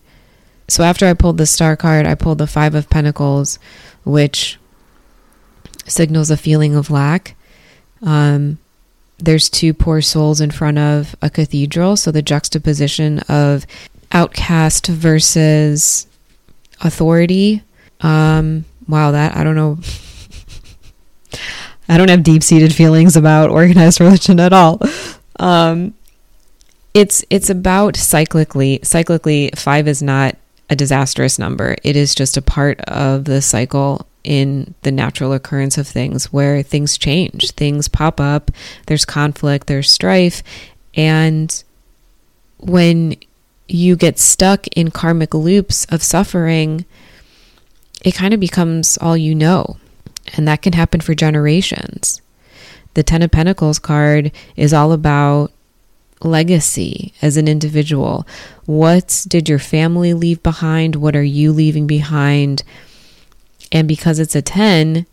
So 0.69 0.83
after 0.83 1.07
I 1.07 1.15
pulled 1.15 1.39
the 1.39 1.47
Star 1.47 1.77
card, 1.77 2.07
I 2.07 2.15
pulled 2.15 2.39
the 2.39 2.47
Five 2.47 2.75
of 2.75 2.91
Pentacles, 2.91 3.59
which 4.05 4.59
signals 5.87 6.31
a 6.31 6.37
feeling 6.37 6.75
of 6.75 6.91
lack. 6.91 7.37
Um, 8.03 8.59
there's 9.19 9.49
two 9.49 9.75
poor 9.75 10.01
souls 10.01 10.41
in 10.41 10.51
front 10.51 10.79
of 10.79 11.15
a 11.23 11.31
cathedral. 11.31 11.97
So 11.97 12.11
the 12.11 12.23
juxtaposition 12.23 13.21
of 13.29 13.67
outcast 14.13 14.87
versus 14.87 16.07
authority. 16.81 17.63
Um, 18.01 18.65
wow, 18.89 19.11
that 19.13 19.37
I 19.37 19.45
don't 19.45 19.57
know. 19.57 19.79
I 21.89 21.99
don't 21.99 22.09
have 22.09 22.23
deep 22.23 22.43
seated 22.43 22.75
feelings 22.75 23.17
about 23.17 23.51
organized 23.51 24.01
religion 24.01 24.41
at 24.41 24.53
all. 24.53 24.81
Um, 25.39 25.95
it's 26.95 27.25
it's 27.29 27.51
about 27.51 27.95
cyclically. 27.95 28.81
Cyclically, 28.81 29.57
five 29.59 29.89
is 29.89 30.03
not 30.03 30.37
a 30.71 30.77
disastrous 30.77 31.39
number. 31.39 31.77
It 31.83 31.97
is 31.97 32.15
just 32.15 32.37
a 32.37 32.43
part 32.43 32.81
of 32.83 33.25
the 33.25 33.43
cycle 33.43 34.07
in 34.23 34.75
the 34.83 34.91
natural 34.91 35.33
occurrence 35.33 35.77
of 35.77 35.87
things 35.87 36.33
where 36.33 36.63
things 36.63 36.97
change, 36.97 37.51
things 37.53 37.89
pop 37.89 38.21
up, 38.21 38.51
there's 38.87 39.05
conflict, 39.05 39.67
there's 39.67 39.91
strife, 39.91 40.43
and 40.95 41.63
when 42.59 43.17
you 43.69 43.97
get 43.97 44.19
stuck 44.19 44.67
in 44.69 44.91
karmic 44.91 45.35
loops 45.35 45.85
of 45.87 46.03
suffering, 46.03 46.85
it 48.03 48.15
kind 48.15 48.35
of 48.35 48.41
becomes 48.41 48.99
all 48.99 49.17
you 49.17 49.35
know. 49.35 49.77
And 50.37 50.49
that 50.49 50.63
can 50.63 50.73
happen 50.73 51.01
for 51.01 51.15
generations. 51.15 52.23
The 52.95 53.03
Ten 53.03 53.23
of 53.23 53.31
Pentacles 53.31 53.79
card 53.79 54.33
is 54.57 54.73
all 54.73 54.93
about 54.93 55.53
legacy 56.25 57.13
as 57.23 57.37
an 57.37 57.47
individual. 57.47 58.27
What 58.67 59.25
did 59.29 59.49
your 59.49 59.59
family 59.59 60.15
leave 60.15 60.43
behind? 60.43 60.97
What 60.97 61.15
are 61.15 61.23
you 61.23 61.53
leaving 61.53 61.87
behind? 61.87 62.63
And 63.71 63.87
because 63.87 64.19
it's 64.19 64.35
a 64.35 64.43
10, 64.43 65.07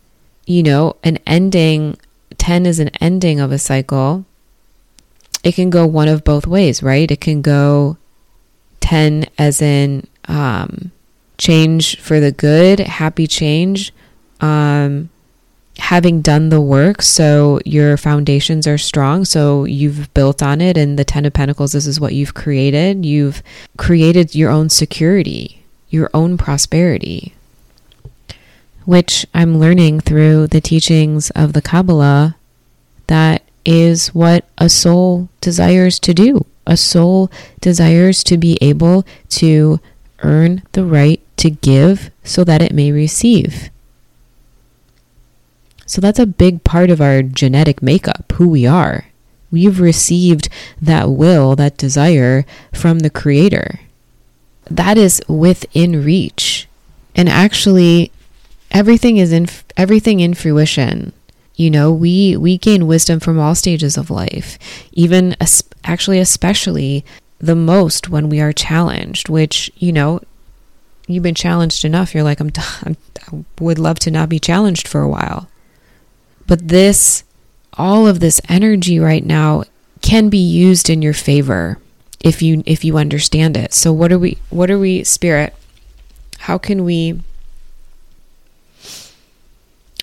you 0.46 0.62
know, 0.62 0.96
an 1.04 1.18
ending, 1.26 1.98
10 2.38 2.66
is 2.66 2.78
an 2.78 2.88
ending 3.00 3.40
of 3.40 3.52
a 3.52 3.58
cycle. 3.58 4.24
It 5.44 5.54
can 5.54 5.70
go 5.70 5.86
one 5.86 6.08
of 6.08 6.24
both 6.24 6.46
ways, 6.46 6.82
right? 6.82 7.10
It 7.10 7.20
can 7.20 7.42
go 7.42 7.98
10 8.80 9.26
as 9.38 9.60
in 9.60 10.06
um, 10.26 10.92
change 11.38 11.98
for 12.00 12.20
the 12.20 12.32
good, 12.32 12.78
happy 12.80 13.26
change, 13.26 13.92
um, 14.40 15.10
having 15.78 16.20
done 16.20 16.48
the 16.48 16.60
work 16.60 17.02
so 17.02 17.60
your 17.64 17.96
foundations 17.96 18.66
are 18.66 18.78
strong, 18.78 19.24
so 19.24 19.64
you've 19.64 20.12
built 20.14 20.42
on 20.42 20.60
it, 20.60 20.76
and 20.76 20.98
the 20.98 21.04
Ten 21.04 21.24
of 21.24 21.32
Pentacles, 21.32 21.72
this 21.72 21.86
is 21.86 22.00
what 22.00 22.14
you've 22.14 22.34
created. 22.34 23.04
You've 23.04 23.42
created 23.76 24.34
your 24.34 24.50
own 24.50 24.68
security, 24.68 25.64
your 25.88 26.10
own 26.12 26.36
prosperity, 26.36 27.34
which 28.84 29.26
I'm 29.32 29.58
learning 29.58 30.00
through 30.00 30.48
the 30.48 30.60
teachings 30.60 31.30
of 31.30 31.52
the 31.52 31.62
Kabbalah 31.62 32.36
that 33.06 33.42
is 33.64 34.08
what 34.08 34.44
a 34.58 34.68
soul 34.68 35.28
desires 35.40 35.98
to 36.00 36.14
do. 36.14 36.46
A 36.66 36.76
soul 36.76 37.30
desires 37.60 38.22
to 38.24 38.38
be 38.38 38.56
able 38.60 39.04
to 39.30 39.80
earn 40.20 40.62
the 40.72 40.84
right 40.84 41.20
to 41.36 41.50
give 41.50 42.10
so 42.22 42.44
that 42.44 42.62
it 42.62 42.72
may 42.72 42.92
receive. 42.92 43.68
So 45.92 46.00
that's 46.00 46.18
a 46.18 46.24
big 46.24 46.64
part 46.64 46.88
of 46.88 47.02
our 47.02 47.22
genetic 47.22 47.82
makeup, 47.82 48.32
who 48.36 48.48
we 48.48 48.64
are. 48.64 49.08
We've 49.50 49.78
received 49.78 50.48
that 50.80 51.10
will, 51.10 51.54
that 51.56 51.76
desire 51.76 52.46
from 52.72 53.00
the 53.00 53.10
Creator. 53.10 53.78
That 54.70 54.96
is 54.96 55.20
within 55.28 56.02
reach. 56.02 56.66
And 57.14 57.28
actually, 57.28 58.10
everything 58.70 59.18
is 59.18 59.34
in 59.34 59.46
everything 59.76 60.20
in 60.20 60.32
fruition 60.32 61.12
you 61.56 61.70
know 61.70 61.92
we 61.92 62.38
we 62.38 62.56
gain 62.56 62.86
wisdom 62.86 63.20
from 63.20 63.38
all 63.38 63.54
stages 63.54 63.98
of 63.98 64.10
life 64.10 64.58
even 64.92 65.36
actually 65.84 66.18
especially 66.18 67.04
the 67.38 67.54
most 67.54 68.08
when 68.08 68.30
we 68.30 68.40
are 68.40 68.52
challenged 68.52 69.28
which 69.28 69.70
you 69.76 69.92
know 69.92 70.20
you've 71.06 71.22
been 71.22 71.34
challenged 71.34 71.84
enough 71.84 72.14
you're 72.14 72.24
like 72.24 72.40
I'm, 72.40 72.50
I'm 72.82 72.96
i 73.30 73.44
would 73.60 73.78
love 73.78 73.98
to 74.00 74.10
not 74.10 74.30
be 74.30 74.38
challenged 74.38 74.88
for 74.88 75.02
a 75.02 75.08
while 75.08 75.48
but 76.46 76.68
this 76.68 77.24
all 77.74 78.06
of 78.06 78.20
this 78.20 78.40
energy 78.48 78.98
right 78.98 79.24
now 79.24 79.62
can 80.00 80.28
be 80.28 80.38
used 80.38 80.90
in 80.90 81.00
your 81.02 81.14
favor 81.14 81.78
if 82.20 82.42
you 82.42 82.62
if 82.66 82.84
you 82.84 82.98
understand 82.98 83.56
it 83.56 83.72
so 83.72 83.92
what 83.92 84.12
are 84.12 84.18
we 84.18 84.38
what 84.50 84.70
are 84.70 84.78
we 84.78 85.02
spirit 85.04 85.54
how 86.40 86.58
can 86.58 86.84
we 86.84 87.20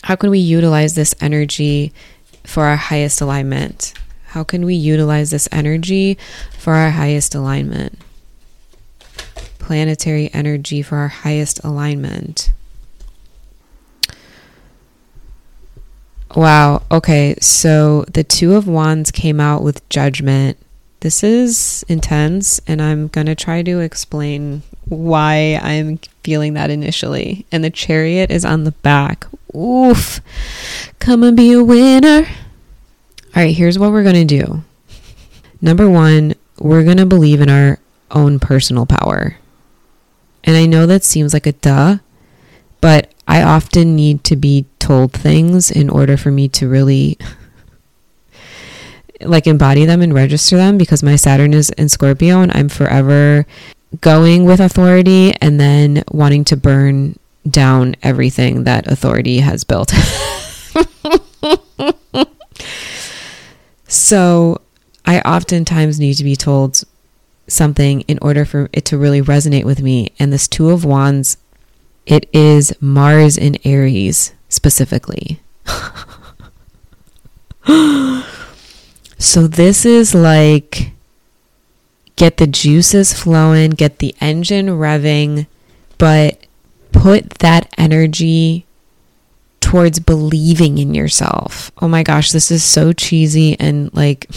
How 0.09 0.15
can 0.15 0.31
we 0.31 0.39
utilize 0.39 0.95
this 0.95 1.13
energy 1.21 1.93
for 2.43 2.63
our 2.63 2.77
highest 2.77 3.21
alignment? 3.21 3.93
How 4.29 4.43
can 4.43 4.65
we 4.65 4.73
utilize 4.73 5.29
this 5.29 5.47
energy 5.51 6.17
for 6.57 6.73
our 6.73 6.91
highest 6.91 7.35
alignment? 7.35 7.99
Planetary 9.59 10.33
energy 10.33 10.81
for 10.81 10.97
our 10.97 11.09
highest 11.09 11.63
alignment. 11.63 12.51
Wow. 16.35 16.83
Okay. 16.91 17.35
So 17.41 18.05
the 18.11 18.23
Two 18.23 18.55
of 18.55 18.67
Wands 18.67 19.11
came 19.11 19.39
out 19.39 19.63
with 19.63 19.87
judgment. 19.89 20.57
This 21.01 21.23
is 21.23 21.85
intense, 21.87 22.59
and 22.67 22.81
I'm 22.81 23.07
going 23.07 23.27
to 23.27 23.35
try 23.35 23.61
to 23.63 23.79
explain 23.79 24.63
why 24.89 25.57
I'm 25.61 25.97
feeling 26.23 26.55
that 26.55 26.69
initially. 26.69 27.45
And 27.51 27.63
the 27.63 27.69
chariot 27.69 28.29
is 28.31 28.43
on 28.43 28.65
the 28.65 28.73
back. 28.73 29.25
Oof. 29.55 30.19
Come 30.99 31.23
and 31.23 31.37
be 31.37 31.53
a 31.53 31.63
winner. 31.63 32.27
All 32.27 33.43
right, 33.43 33.55
here's 33.55 33.79
what 33.79 33.91
we're 33.91 34.03
going 34.03 34.27
to 34.27 34.43
do. 34.43 34.63
Number 35.61 35.89
one, 35.89 36.33
we're 36.57 36.83
going 36.83 36.97
to 36.97 37.05
believe 37.05 37.39
in 37.39 37.49
our 37.49 37.79
own 38.11 38.39
personal 38.39 38.85
power. 38.85 39.37
And 40.43 40.57
I 40.57 40.65
know 40.65 40.85
that 40.85 41.03
seems 41.03 41.33
like 41.33 41.45
a 41.45 41.53
duh, 41.53 41.97
but 42.81 43.13
I 43.27 43.41
often 43.41 43.95
need 43.95 44.23
to 44.25 44.35
be 44.35 44.65
told 44.89 45.13
things 45.13 45.69
in 45.69 45.87
order 45.87 46.17
for 46.17 46.31
me 46.31 46.47
to 46.47 46.67
really 46.67 47.15
like 49.21 49.45
embody 49.45 49.85
them 49.85 50.01
and 50.01 50.15
register 50.15 50.57
them 50.57 50.79
because 50.79 51.03
my 51.03 51.15
Saturn 51.15 51.53
is 51.53 51.69
in 51.69 51.87
Scorpio 51.89 52.41
and 52.41 52.51
I'm 52.55 52.69
forever 52.69 53.45
going 54.01 54.45
with 54.45 54.59
authority 54.59 55.31
and 55.41 55.59
then 55.59 56.03
wanting 56.09 56.43
to 56.45 56.57
burn 56.57 57.19
down 57.47 57.97
everything 58.01 58.63
that 58.63 58.87
authority 58.87 59.41
has 59.41 59.63
built. 59.63 59.91
so 63.87 64.59
I 65.05 65.19
oftentimes 65.19 65.99
need 65.99 66.15
to 66.15 66.23
be 66.23 66.35
told 66.35 66.83
something 67.47 68.01
in 68.01 68.17
order 68.23 68.43
for 68.43 68.69
it 68.73 68.85
to 68.85 68.97
really 68.97 69.21
resonate 69.21 69.65
with 69.65 69.83
me. 69.83 70.13
And 70.17 70.33
this 70.33 70.47
Two 70.47 70.71
of 70.71 70.83
Wands, 70.83 71.37
it 72.07 72.27
is 72.33 72.73
Mars 72.81 73.37
in 73.37 73.55
Aries 73.63 74.33
specifically. 74.49 75.39
so 79.17 79.47
this 79.47 79.85
is 79.85 80.13
like 80.13 80.91
get 82.15 82.37
the 82.37 82.47
juices 82.47 83.13
flowing, 83.13 83.71
get 83.71 83.99
the 83.99 84.13
engine 84.19 84.67
revving, 84.67 85.47
but 85.97 86.45
put 86.91 87.29
that 87.39 87.73
energy 87.77 88.65
towards 89.61 89.99
believing 89.99 90.77
in 90.77 90.93
yourself. 90.93 91.71
Oh 91.81 91.87
my 91.87 92.03
gosh, 92.03 92.31
this 92.31 92.51
is 92.51 92.63
so 92.63 92.91
cheesy 92.91 93.57
and 93.59 93.93
like 93.93 94.27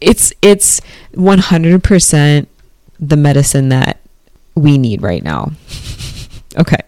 it's 0.00 0.32
it's 0.42 0.80
100% 1.14 2.46
the 3.00 3.16
medicine 3.16 3.68
that 3.68 4.00
we 4.54 4.78
need 4.78 5.02
right 5.02 5.22
now. 5.22 5.52
Okay. 6.56 6.78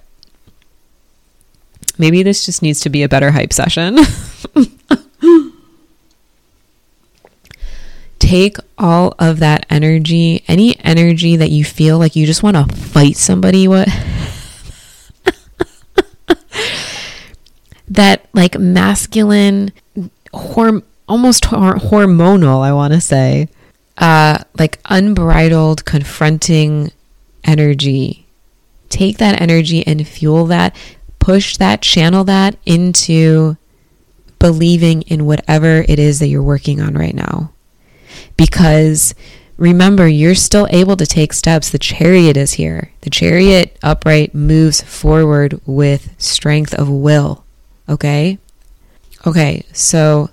Maybe 2.00 2.23
this 2.23 2.47
just 2.47 2.62
needs 2.62 2.80
to 2.80 2.88
be 2.88 3.02
a 3.02 3.09
better 3.09 3.30
hype 3.30 3.52
session. 3.52 3.99
take 8.19 8.57
all 8.78 9.14
of 9.19 9.40
that 9.40 9.66
energy, 9.69 10.44
any 10.46 10.79
energy 10.85 11.37
that 11.37 11.51
you 11.51 11.64
feel 11.64 11.98
like 11.98 12.14
you 12.14 12.25
just 12.25 12.42
want 12.42 12.57
to 12.57 12.64
fight 12.77 13.16
somebody 13.16 13.66
with, 13.66 13.88
that 17.88 18.25
like 18.33 18.57
masculine, 18.57 19.72
horm- 20.33 20.85
almost 21.09 21.44
hor- 21.46 21.75
hormonal, 21.75 22.62
I 22.62 22.72
want 22.72 22.94
to 22.94 23.01
say, 23.01 23.48
uh, 23.98 24.38
like 24.59 24.79
unbridled, 24.85 25.85
confronting 25.85 26.92
energy. 27.42 28.27
Take 28.90 29.18
that 29.18 29.40
energy 29.40 29.87
and 29.87 30.07
fuel 30.07 30.46
that, 30.46 30.77
push 31.20 31.56
that, 31.59 31.83
channel 31.83 32.24
that 32.24 32.56
into 32.66 33.56
believing 34.40 35.02
in 35.02 35.26
whatever 35.26 35.85
it 35.87 35.98
is 35.98 36.18
that 36.18 36.28
you're 36.28 36.42
working 36.42 36.80
on 36.80 36.94
right 36.94 37.14
now 37.14 37.52
because 38.37 39.14
remember, 39.59 40.09
you're 40.09 40.35
still 40.35 40.66
able 40.70 40.96
to 40.96 41.06
take 41.06 41.33
steps. 41.33 41.70
The 41.70 41.78
chariot 41.78 42.37
is 42.37 42.54
here. 42.54 42.92
The 43.02 43.11
chariot 43.11 43.76
upright 43.83 44.35
moves 44.35 44.80
forward 44.80 45.61
with 45.66 46.14
strength 46.16 46.72
of 46.74 46.88
will. 46.88 47.44
Okay? 47.88 48.38
Okay, 49.26 49.62
so 49.72 50.30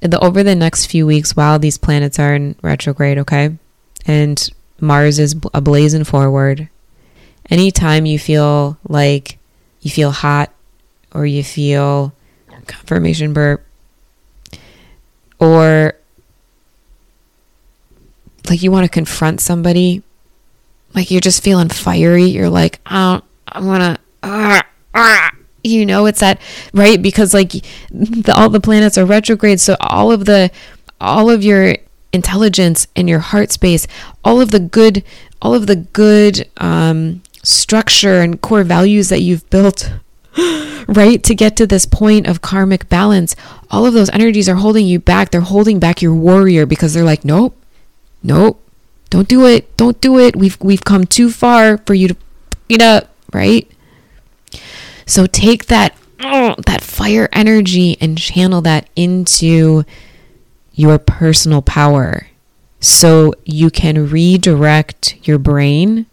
the, 0.00 0.20
over 0.20 0.44
the 0.44 0.54
next 0.54 0.86
few 0.86 1.04
weeks, 1.04 1.34
while 1.34 1.58
these 1.58 1.78
planets 1.78 2.20
are 2.20 2.34
in 2.34 2.54
retrograde, 2.62 3.18
okay, 3.18 3.58
and 4.06 4.48
Mars 4.80 5.18
is 5.18 5.34
ablazing 5.34 6.06
forward, 6.06 6.68
anytime 7.50 8.06
you 8.06 8.18
feel 8.20 8.78
like 8.88 9.38
you 9.82 9.90
feel 9.90 10.10
hot 10.10 10.50
or 11.12 11.26
you 11.26 11.44
feel 11.44 12.14
confirmation 12.66 13.32
burp 13.32 13.66
or 15.38 15.94
like 18.48 18.62
you 18.62 18.70
want 18.70 18.84
to 18.84 18.88
confront 18.88 19.40
somebody, 19.40 20.02
like 20.94 21.10
you're 21.10 21.20
just 21.20 21.42
feeling 21.42 21.68
fiery. 21.68 22.24
You're 22.24 22.48
like, 22.48 22.80
I 22.86 23.12
don't, 23.12 23.24
I 23.48 23.60
want 23.60 23.82
to, 23.82 24.02
ah, 24.22 24.62
ah. 24.94 25.30
you 25.64 25.86
know, 25.86 26.06
it's 26.06 26.20
that, 26.20 26.40
right? 26.72 27.00
Because 27.00 27.34
like 27.34 27.52
the, 27.90 28.32
all 28.36 28.50
the 28.50 28.60
planets 28.60 28.98
are 28.98 29.04
retrograde. 29.04 29.60
So 29.60 29.76
all 29.80 30.12
of 30.12 30.24
the, 30.24 30.50
all 31.00 31.30
of 31.30 31.42
your 31.42 31.76
intelligence 32.12 32.86
and 32.94 33.08
your 33.08 33.20
heart 33.20 33.52
space, 33.52 33.86
all 34.24 34.40
of 34.40 34.50
the 34.50 34.60
good, 34.60 35.02
all 35.40 35.54
of 35.54 35.66
the 35.66 35.76
good, 35.76 36.48
um, 36.58 37.22
structure 37.42 38.20
and 38.20 38.40
core 38.40 38.64
values 38.64 39.08
that 39.08 39.20
you've 39.20 39.48
built 39.50 39.92
right 40.86 41.22
to 41.22 41.34
get 41.34 41.56
to 41.56 41.66
this 41.66 41.86
point 41.86 42.26
of 42.26 42.40
karmic 42.40 42.88
balance 42.88 43.34
all 43.70 43.84
of 43.84 43.94
those 43.94 44.10
energies 44.10 44.48
are 44.48 44.56
holding 44.56 44.86
you 44.86 44.98
back 44.98 45.30
they're 45.30 45.40
holding 45.40 45.78
back 45.78 46.00
your 46.00 46.14
warrior 46.14 46.66
because 46.66 46.94
they're 46.94 47.04
like 47.04 47.24
nope 47.24 47.56
nope, 48.22 48.60
don't 49.10 49.28
do 49.28 49.46
it. 49.46 49.76
Don't 49.76 50.00
do 50.00 50.18
it. 50.18 50.36
We've 50.36 50.56
we've 50.60 50.84
come 50.84 51.04
too 51.04 51.30
far 51.30 51.78
for 51.78 51.94
you 51.94 52.08
to 52.08 52.16
it 52.68 52.80
up, 52.80 53.10
right? 53.32 53.70
So 55.06 55.26
take 55.26 55.66
that 55.66 55.96
that 56.18 56.80
fire 56.80 57.28
energy 57.32 57.96
and 58.00 58.16
channel 58.16 58.62
that 58.62 58.88
into 58.96 59.84
your 60.74 60.98
personal 60.98 61.60
power 61.60 62.28
so 62.80 63.34
you 63.44 63.70
can 63.70 64.08
redirect 64.08 65.16
your 65.24 65.38
brain 65.38 66.06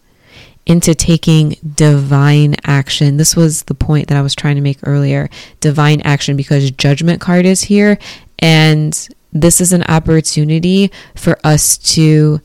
into 0.69 0.93
taking 0.93 1.55
divine 1.75 2.55
action. 2.63 3.17
This 3.17 3.35
was 3.35 3.63
the 3.63 3.73
point 3.73 4.07
that 4.07 4.17
I 4.17 4.21
was 4.21 4.35
trying 4.35 4.55
to 4.55 4.61
make 4.61 4.77
earlier. 4.83 5.27
Divine 5.59 5.99
action 6.01 6.37
because 6.37 6.69
judgment 6.69 7.19
card 7.19 7.47
is 7.47 7.63
here 7.63 7.97
and 8.37 9.09
this 9.33 9.59
is 9.59 9.73
an 9.73 9.81
opportunity 9.83 10.91
for 11.15 11.39
us 11.43 11.75
to 11.95 12.39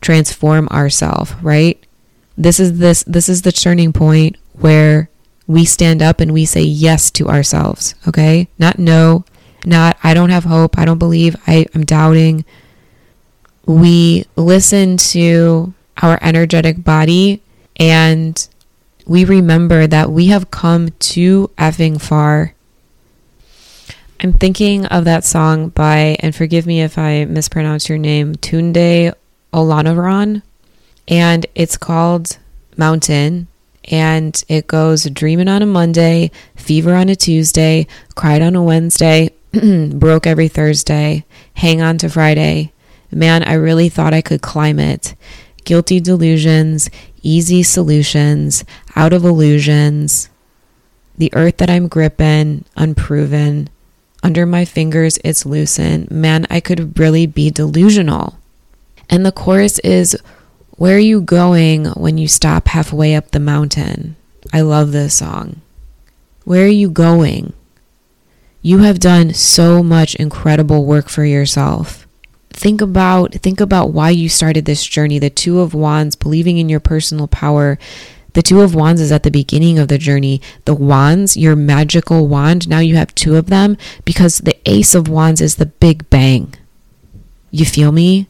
transform 0.00 0.68
ourselves, 0.68 1.34
right? 1.42 1.84
This 2.38 2.60
is 2.60 2.78
this 2.78 3.02
this 3.04 3.28
is 3.28 3.42
the 3.42 3.52
turning 3.52 3.92
point 3.92 4.36
where 4.52 5.10
we 5.48 5.64
stand 5.64 6.00
up 6.00 6.20
and 6.20 6.32
we 6.32 6.44
say 6.44 6.62
yes 6.62 7.10
to 7.12 7.28
ourselves, 7.28 7.96
okay? 8.06 8.46
Not 8.56 8.78
no, 8.78 9.24
not 9.66 9.98
I 10.04 10.14
don't 10.14 10.30
have 10.30 10.44
hope, 10.44 10.78
I 10.78 10.84
don't 10.84 10.98
believe, 10.98 11.34
I, 11.48 11.66
I'm 11.74 11.84
doubting. 11.84 12.44
We 13.66 14.26
listen 14.36 14.96
to 14.98 15.74
our 16.02 16.18
energetic 16.22 16.84
body 16.84 17.40
and 17.76 18.48
we 19.06 19.24
remember 19.24 19.86
that 19.86 20.10
we 20.10 20.26
have 20.26 20.50
come 20.50 20.88
too 20.98 21.50
effing 21.58 22.00
far 22.00 22.54
I'm 24.24 24.32
thinking 24.32 24.86
of 24.86 25.04
that 25.04 25.22
song 25.22 25.68
by, 25.68 26.16
and 26.20 26.34
forgive 26.34 26.66
me 26.66 26.80
if 26.80 26.96
I 26.96 27.26
mispronounce 27.26 27.90
your 27.90 27.98
name, 27.98 28.34
Tunde 28.36 29.12
Olaniran, 29.52 30.42
and 31.06 31.46
it's 31.54 31.76
called 31.76 32.38
Mountain. 32.76 33.48
And 33.90 34.42
it 34.48 34.66
goes 34.66 35.04
dreaming 35.10 35.48
on 35.48 35.60
a 35.60 35.66
Monday, 35.66 36.30
fever 36.56 36.94
on 36.94 37.10
a 37.10 37.16
Tuesday, 37.16 37.86
cried 38.14 38.40
on 38.40 38.56
a 38.56 38.62
Wednesday, 38.62 39.30
broke 39.92 40.26
every 40.26 40.48
Thursday, 40.48 41.26
hang 41.52 41.82
on 41.82 41.98
to 41.98 42.08
Friday. 42.08 42.72
Man, 43.10 43.42
I 43.42 43.52
really 43.52 43.90
thought 43.90 44.14
I 44.14 44.22
could 44.22 44.40
climb 44.40 44.78
it. 44.78 45.14
Guilty 45.64 46.00
delusions, 46.00 46.90
easy 47.22 47.62
solutions, 47.62 48.64
out 48.94 49.12
of 49.12 49.24
illusions. 49.24 50.28
The 51.16 51.32
earth 51.34 51.58
that 51.58 51.70
I'm 51.70 51.88
gripping, 51.88 52.64
unproven 52.76 53.68
under 54.24 54.46
my 54.46 54.64
fingers, 54.64 55.18
it's 55.22 55.44
loosened. 55.44 56.10
Man, 56.10 56.46
I 56.48 56.60
could 56.60 56.98
really 56.98 57.26
be 57.26 57.50
delusional. 57.50 58.38
And 59.10 59.24
the 59.24 59.30
chorus 59.30 59.78
is, 59.80 60.16
Where 60.72 60.96
are 60.96 60.98
you 60.98 61.20
going 61.20 61.84
when 61.88 62.16
you 62.16 62.26
stop 62.26 62.68
halfway 62.68 63.14
up 63.14 63.30
the 63.30 63.38
mountain? 63.38 64.16
I 64.52 64.62
love 64.62 64.92
this 64.92 65.14
song. 65.14 65.60
Where 66.44 66.64
are 66.64 66.68
you 66.68 66.90
going? 66.90 67.52
You 68.62 68.78
have 68.78 68.98
done 68.98 69.34
so 69.34 69.82
much 69.82 70.14
incredible 70.14 70.86
work 70.86 71.10
for 71.10 71.24
yourself. 71.24 72.03
Think 72.54 72.80
about 72.80 73.34
think 73.34 73.60
about 73.60 73.92
why 73.92 74.10
you 74.10 74.28
started 74.28 74.64
this 74.64 74.86
journey. 74.86 75.18
The 75.18 75.28
2 75.28 75.58
of 75.58 75.74
wands, 75.74 76.14
believing 76.14 76.56
in 76.58 76.68
your 76.68 76.78
personal 76.78 77.26
power. 77.26 77.78
The 78.34 78.42
2 78.42 78.60
of 78.60 78.76
wands 78.76 79.00
is 79.00 79.10
at 79.10 79.24
the 79.24 79.30
beginning 79.30 79.76
of 79.76 79.88
the 79.88 79.98
journey. 79.98 80.40
The 80.64 80.74
wands, 80.74 81.36
your 81.36 81.56
magical 81.56 82.28
wand, 82.28 82.68
now 82.68 82.78
you 82.78 82.94
have 82.94 83.14
two 83.16 83.34
of 83.34 83.46
them 83.46 83.76
because 84.04 84.38
the 84.38 84.56
ace 84.70 84.94
of 84.94 85.08
wands 85.08 85.40
is 85.40 85.56
the 85.56 85.66
big 85.66 86.08
bang. 86.10 86.54
You 87.50 87.64
feel 87.64 87.90
me? 87.90 88.28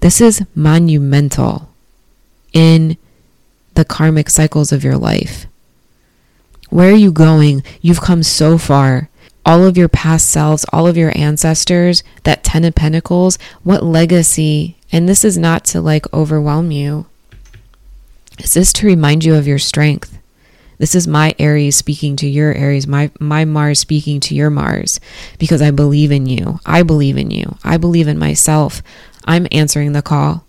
This 0.00 0.20
is 0.20 0.44
monumental 0.54 1.70
in 2.52 2.98
the 3.72 3.86
karmic 3.86 4.28
cycles 4.28 4.70
of 4.70 4.84
your 4.84 4.98
life. 4.98 5.46
Where 6.68 6.92
are 6.92 7.04
you 7.04 7.10
going? 7.10 7.62
You've 7.80 8.02
come 8.02 8.22
so 8.22 8.58
far 8.58 9.08
all 9.44 9.64
of 9.64 9.76
your 9.76 9.88
past 9.88 10.30
selves, 10.30 10.64
all 10.72 10.86
of 10.86 10.96
your 10.96 11.12
ancestors, 11.16 12.02
that 12.24 12.44
10 12.44 12.64
of 12.64 12.74
pentacles, 12.74 13.38
what 13.62 13.82
legacy, 13.82 14.76
and 14.90 15.08
this 15.08 15.24
is 15.24 15.36
not 15.38 15.64
to 15.64 15.80
like 15.80 16.12
overwhelm 16.12 16.70
you. 16.70 17.06
This 18.38 18.56
is 18.56 18.72
to 18.74 18.86
remind 18.86 19.24
you 19.24 19.34
of 19.34 19.46
your 19.46 19.58
strength. 19.58 20.18
This 20.78 20.94
is 20.94 21.06
my 21.06 21.34
Aries 21.38 21.76
speaking 21.76 22.16
to 22.16 22.26
your 22.26 22.52
Aries, 22.54 22.86
my 22.86 23.10
my 23.20 23.44
Mars 23.44 23.78
speaking 23.78 24.18
to 24.20 24.34
your 24.34 24.50
Mars 24.50 24.98
because 25.38 25.62
I 25.62 25.70
believe 25.70 26.10
in 26.10 26.26
you. 26.26 26.58
I 26.66 26.82
believe 26.82 27.16
in 27.16 27.30
you. 27.30 27.56
I 27.62 27.76
believe 27.76 28.08
in 28.08 28.18
myself. 28.18 28.82
I'm 29.24 29.46
answering 29.52 29.92
the 29.92 30.02
call. 30.02 30.44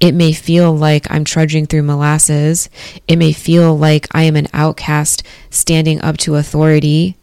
It 0.00 0.12
may 0.12 0.32
feel 0.32 0.76
like 0.76 1.08
I'm 1.10 1.24
trudging 1.24 1.66
through 1.66 1.84
molasses. 1.84 2.68
It 3.06 3.16
may 3.16 3.32
feel 3.32 3.78
like 3.78 4.08
I 4.12 4.24
am 4.24 4.36
an 4.36 4.48
outcast 4.52 5.22
standing 5.48 6.00
up 6.02 6.16
to 6.18 6.34
authority 6.34 7.16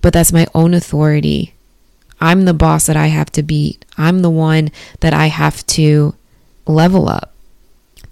but 0.00 0.12
that's 0.12 0.32
my 0.32 0.46
own 0.54 0.74
authority. 0.74 1.54
I'm 2.20 2.44
the 2.44 2.54
boss 2.54 2.86
that 2.86 2.96
I 2.96 3.06
have 3.06 3.30
to 3.32 3.42
beat. 3.42 3.84
I'm 3.96 4.20
the 4.20 4.30
one 4.30 4.70
that 5.00 5.14
I 5.14 5.26
have 5.26 5.66
to 5.68 6.14
level 6.66 7.08
up 7.08 7.32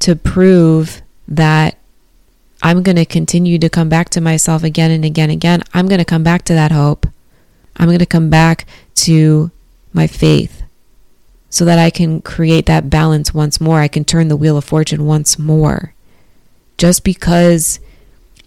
to 0.01 0.16
prove 0.16 1.03
that 1.27 1.79
I'm 2.62 2.83
going 2.83 2.96
to 2.96 3.05
continue 3.05 3.59
to 3.59 3.68
come 3.68 3.88
back 3.88 4.09
to 4.11 4.20
myself 4.20 4.64
again 4.64 4.90
and 4.90 5.05
again 5.05 5.31
and 5.31 5.37
again. 5.37 5.62
I'm 5.74 5.87
going 5.87 5.98
to 5.98 6.05
come 6.05 6.22
back 6.22 6.42
to 6.44 6.55
that 6.55 6.72
hope. 6.72 7.07
I'm 7.77 7.87
going 7.87 7.98
to 8.01 8.07
come 8.07 8.31
back 8.31 8.66
to 8.96 9.51
my 9.92 10.07
faith 10.07 10.62
so 11.51 11.64
that 11.64 11.79
I 11.79 11.90
can 11.90 12.20
create 12.20 12.66
that 12.66 12.90
balance 12.90 13.33
once 13.33 13.61
more. 13.61 13.81
I 13.81 13.88
can 13.88 14.05
turn 14.05 14.29
the 14.29 14.37
wheel 14.37 14.57
of 14.57 14.64
fortune 14.64 15.07
once 15.07 15.38
more. 15.38 15.94
Just 16.77 17.05
because 17.05 17.81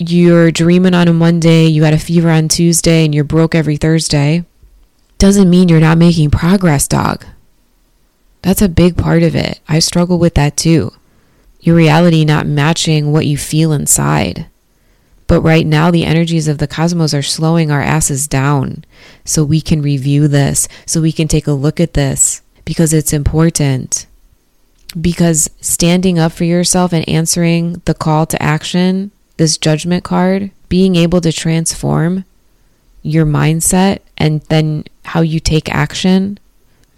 you're 0.10 0.52
dreaming 0.52 0.94
on 0.94 1.08
a 1.08 1.14
Monday, 1.14 1.66
you 1.66 1.84
had 1.84 1.94
a 1.94 2.00
fever 2.00 2.30
on 2.30 2.48
Tuesday, 2.48 3.06
and 3.06 3.14
you're 3.14 3.24
broke 3.24 3.54
every 3.54 3.78
Thursday, 3.78 4.46
doesn't 5.18 5.50
mean 5.50 5.70
you're 5.70 5.80
not 5.80 5.98
making 5.98 6.32
progress, 6.32 6.88
dog. 6.88 7.26
That's 8.42 8.62
a 8.62 8.70
big 8.70 8.98
part 8.98 9.22
of 9.22 9.36
it. 9.36 9.60
I 9.68 9.80
struggle 9.80 10.18
with 10.18 10.34
that 10.34 10.58
too. 10.58 10.94
Your 11.60 11.76
reality 11.76 12.26
not 12.26 12.48
matching 12.48 13.12
what 13.12 13.28
you 13.28 13.38
feel 13.38 13.72
inside. 13.72 14.48
But 15.28 15.42
right 15.42 15.66
now, 15.66 15.92
the 15.92 16.06
energies 16.06 16.48
of 16.48 16.58
the 16.58 16.68
cosmos 16.68 17.14
are 17.14 17.22
slowing 17.22 17.70
our 17.70 17.82
asses 17.82 18.28
down 18.28 18.84
so 19.24 19.44
we 19.44 19.62
can 19.62 19.82
review 19.82 20.28
this, 20.28 20.68
so 20.86 21.02
we 21.02 21.12
can 21.12 21.28
take 21.28 21.48
a 21.48 21.52
look 21.52 21.80
at 21.80 21.94
this 21.94 22.42
because 22.66 22.92
it's 22.92 23.14
important. 23.14 24.08
Because 25.00 25.50
standing 25.62 26.18
up 26.18 26.32
for 26.32 26.44
yourself 26.44 26.92
and 26.92 27.08
answering 27.08 27.82
the 27.86 27.94
call 27.94 28.26
to 28.26 28.42
action 28.42 29.12
this 29.41 29.58
judgment 29.58 30.04
card, 30.04 30.51
being 30.69 30.95
able 30.95 31.19
to 31.19 31.32
transform 31.32 32.25
your 33.01 33.25
mindset 33.25 33.97
and 34.15 34.41
then 34.49 34.84
how 35.04 35.21
you 35.21 35.39
take 35.39 35.67
action, 35.73 36.38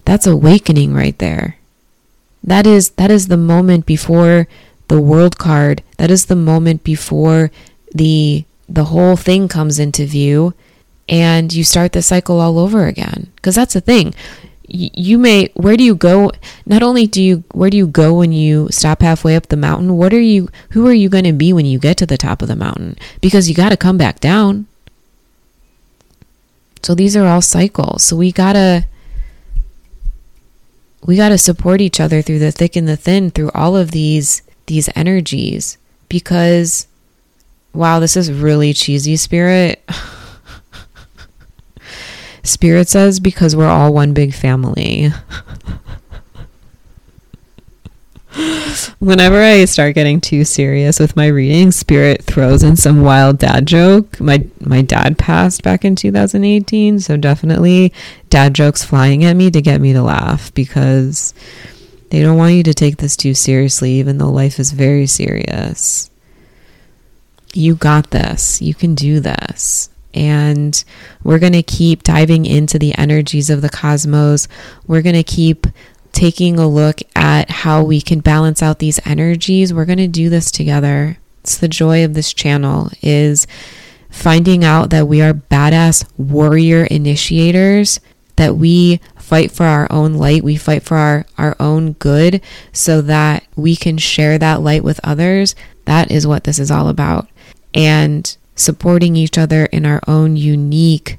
that's 0.04 0.28
awakening 0.28 0.94
right 0.94 1.18
there. 1.20 1.56
That 2.44 2.68
is 2.68 2.90
that 3.00 3.10
is 3.10 3.30
the 3.30 3.38
moment 3.38 3.86
before 3.86 4.50
the 4.90 5.00
world 5.00 5.38
card. 5.38 5.84
That 5.96 6.12
is 6.12 6.26
the 6.26 6.36
moment 6.36 6.84
before 6.84 7.50
the 7.96 8.44
the 8.68 8.92
whole 8.92 9.16
thing 9.16 9.48
comes 9.48 9.80
into 9.80 10.06
view 10.06 10.54
and 11.08 11.54
you 11.54 11.64
start 11.64 11.94
the 11.94 12.02
cycle 12.02 12.42
all 12.42 12.60
over 12.60 12.88
again. 12.88 13.32
Cuz 13.42 13.56
that's 13.56 13.74
the 13.74 13.80
thing 13.80 14.14
you 14.68 15.18
may 15.18 15.50
where 15.56 15.76
do 15.78 15.84
you 15.84 15.96
go? 15.96 16.32
Not 16.66 16.84
only 16.84 17.06
do 17.06 17.22
you 17.22 17.44
where 17.52 17.70
do 17.70 17.78
you 17.78 17.88
go 17.88 18.14
when 18.16 18.32
you 18.32 18.70
stop 18.72 19.02
halfway 19.02 19.36
up 19.36 19.48
the 19.48 19.58
mountain? 19.58 19.98
What 19.98 20.14
are 20.14 20.22
you 20.22 20.50
who 20.72 20.88
are 20.88 20.94
you 20.94 21.10
going 21.10 21.26
to 21.26 21.34
be 21.34 21.52
when 21.54 21.66
you 21.66 21.80
get 21.80 21.98
to 21.98 22.06
the 22.06 22.18
top 22.18 22.42
of 22.42 22.48
the 22.48 22.56
mountain? 22.56 22.98
Because 23.22 23.50
you 23.50 23.56
got 23.56 23.70
to 23.70 23.78
come 23.78 23.98
back 23.98 24.20
down. 24.20 24.68
So 26.82 26.96
these 26.96 27.16
are 27.16 27.26
all 27.26 27.42
cycles. 27.42 28.04
So 28.04 28.16
we 28.16 28.32
got 28.32 28.54
to 28.54 28.86
we 31.06 31.18
got 31.18 31.30
to 31.30 31.38
support 31.38 31.82
each 31.82 32.00
other 32.00 32.22
through 32.22 32.40
the 32.40 32.52
thick 32.52 32.76
and 32.76 32.88
the 32.88 32.98
thin 32.98 33.32
through 33.32 33.52
all 33.54 33.76
of 33.76 33.92
these 33.92 34.42
these 34.68 34.90
energies. 34.96 35.78
Because 36.08 36.88
wow 37.74 38.00
this 38.00 38.16
is 38.16 38.32
really 38.32 38.74
cheesy 38.74 39.18
spirit 39.18 39.84
Spirit 42.44 42.90
says 42.90 43.20
because 43.20 43.56
we're 43.56 43.68
all 43.68 43.94
one 43.94 44.14
big 44.14 44.34
family. 44.34 45.12
Whenever 49.00 49.42
I 49.42 49.66
start 49.66 49.96
getting 49.96 50.20
too 50.20 50.44
serious 50.44 51.00
with 51.00 51.16
my 51.16 51.28
reading, 51.28 51.72
Spirit 51.72 52.24
throws 52.24 52.64
in 52.64 52.76
some 52.76 53.02
wild 53.02 53.38
dad 53.38 53.66
joke. 53.66 54.20
My 54.20 54.46
my 54.60 54.82
dad 54.82 55.18
passed 55.18 55.64
back 55.64 55.86
in 55.86 55.96
2018, 55.96 57.00
so 57.00 57.16
definitely 57.16 57.94
dad 58.30 58.54
jokes 58.54 58.84
flying 58.84 59.24
at 59.24 59.36
me 59.36 59.52
to 59.52 59.62
get 59.62 59.80
me 59.82 59.94
to 59.94 60.02
laugh 60.02 60.54
because 60.54 61.34
they 62.10 62.22
don't 62.22 62.38
want 62.38 62.56
you 62.56 62.64
to 62.64 62.74
take 62.74 62.98
this 62.98 63.16
too 63.16 63.34
seriously 63.34 63.92
even 63.92 64.18
though 64.18 64.32
life 64.32 64.60
is 64.60 64.72
very 64.72 65.06
serious. 65.06 66.10
You 67.54 67.76
got 67.76 68.10
this. 68.10 68.62
You 68.62 68.74
can 68.74 68.96
do 68.96 69.20
this. 69.20 69.90
And 70.14 70.84
we're 71.24 71.40
going 71.40 71.54
to 71.54 71.64
keep 71.64 72.04
diving 72.04 72.46
into 72.46 72.78
the 72.78 72.96
energies 72.98 73.50
of 73.50 73.62
the 73.62 73.70
cosmos. 73.70 74.48
We're 74.88 75.02
going 75.02 75.16
to 75.16 75.24
keep 75.24 75.68
taking 76.12 76.60
a 76.60 76.68
look 76.68 77.02
at 77.16 77.50
how 77.50 77.84
we 77.84 78.00
can 78.00 78.20
balance 78.20 78.62
out 78.62 78.80
these 78.80 79.00
energies. 79.06 79.74
We're 79.74 79.86
going 79.86 79.98
to 79.98 80.08
do 80.08 80.30
this 80.30 80.52
together. 80.52 81.18
It's 81.42 81.58
the 81.58 81.68
joy 81.68 82.06
of 82.06 82.14
this 82.14 82.34
channel 82.34 82.90
is 83.02 83.48
finding 84.10 84.64
out 84.64 84.92
that 84.92 85.08
we 85.08 85.22
are 85.22 85.34
badass 85.34 86.08
warrior 86.18 86.86
initiators, 86.86 88.00
that 88.36 88.56
we 88.56 89.02
fight 89.18 89.52
for 89.52 89.66
our 89.66 89.92
own 89.92 90.14
light, 90.14 90.44
we 90.44 90.56
fight 90.56 90.84
for 90.84 90.98
our, 90.98 91.26
our 91.38 91.56
own 91.60 91.94
good 91.94 92.42
so 92.72 93.02
that 93.02 93.44
we 93.56 93.76
can 93.76 93.98
share 93.98 94.38
that 94.38 94.62
light 94.62 94.84
with 94.84 95.00
others. 95.04 95.56
That 95.86 96.12
is 96.12 96.28
what 96.28 96.44
this 96.44 96.60
is 96.60 96.72
all 96.72 96.88
about. 96.88 97.28
And 97.74 98.38
supporting 98.56 99.16
each 99.16 99.38
other 99.38 99.66
in 99.66 99.86
our 99.86 100.02
own 100.08 100.36
unique 100.36 101.18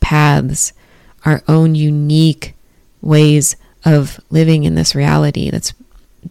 paths, 0.00 0.72
our 1.24 1.42
own 1.48 1.74
unique 1.74 2.54
ways 3.00 3.56
of 3.84 4.20
living 4.30 4.64
in 4.64 4.74
this 4.74 4.94
reality. 4.94 5.50
That's 5.50 5.74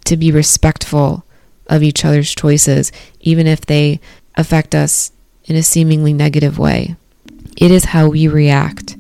to 0.06 0.18
be 0.18 0.32
respectful 0.32 1.26
of 1.68 1.84
each 1.84 2.06
other's 2.06 2.34
choices, 2.34 2.92
even 3.20 3.48
if 3.48 3.62
they 3.62 4.00
affect 4.36 4.76
us 4.76 5.12
in 5.46 5.56
a 5.56 5.64
seemingly 5.64 6.14
negative 6.14 6.58
way. 6.58 6.96
It 7.58 7.72
is 7.72 7.86
how 7.86 8.10
we 8.10 8.28
react 8.28 8.96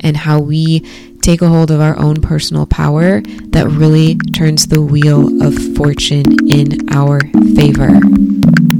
and 0.00 0.16
how 0.16 0.40
we 0.40 0.80
take 1.22 1.40
a 1.40 1.48
hold 1.48 1.70
of 1.70 1.80
our 1.80 1.96
own 1.98 2.20
personal 2.20 2.66
power 2.66 3.20
that 3.50 3.68
really 3.68 4.16
turns 4.34 4.66
the 4.66 4.82
wheel 4.82 5.42
of 5.42 5.54
fortune 5.76 6.50
in 6.50 6.92
our 6.92 7.20
favor. 7.54 8.71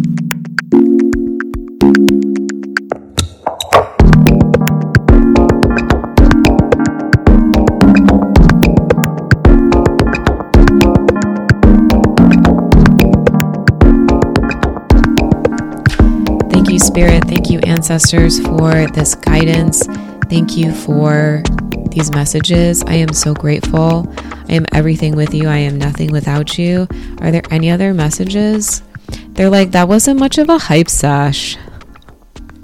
Spirit. 16.79 17.25
Thank 17.25 17.49
you, 17.49 17.59
ancestors, 17.61 18.39
for 18.41 18.87
this 18.93 19.15
guidance. 19.15 19.87
Thank 20.29 20.59
you 20.59 20.75
for 20.75 21.43
these 21.89 22.11
messages. 22.11 22.83
I 22.87 22.95
am 22.95 23.15
so 23.15 23.33
grateful. 23.33 24.13
I 24.49 24.55
am 24.55 24.67
everything 24.73 25.17
with 25.17 25.33
you. 25.33 25.49
I 25.49 25.57
am 25.59 25.79
nothing 25.79 26.13
without 26.13 26.59
you. 26.59 26.87
Are 27.21 27.31
there 27.31 27.43
any 27.51 27.71
other 27.71 27.95
messages? 27.95 28.83
They're 29.31 29.49
like, 29.49 29.71
that 29.71 29.89
wasn't 29.89 30.21
much 30.21 30.37
of 30.37 30.51
a 30.51 30.59
hype 30.59 30.91
sash. 30.91 31.57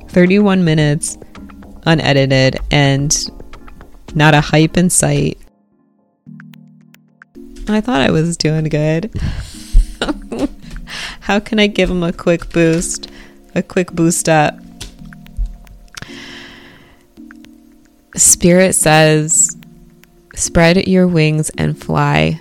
31 0.09 0.65
minutes, 0.65 1.19
unedited, 1.87 2.59
and 2.71 3.17
not 4.15 4.35
a 4.35 4.41
hype 4.41 4.77
in 4.77 4.91
sight. 4.91 5.39
I 7.69 7.81
thought 7.81 8.01
I 8.01 8.11
was 8.11 8.37
doing 8.37 8.65
good. 8.65 9.11
How 11.21 11.39
can 11.39 11.59
I 11.59 11.67
give 11.67 11.91
him 11.91 12.03
a 12.03 12.13
quick 12.13 12.51
boost? 12.51 13.11
a 13.55 13.63
quick 13.63 13.93
boost 13.93 14.29
up. 14.29 14.59
Spirit 18.17 18.75
says, 18.75 19.57
spread 20.35 20.87
your 20.89 21.07
wings 21.07 21.51
and 21.51 21.79
fly. 21.79 22.41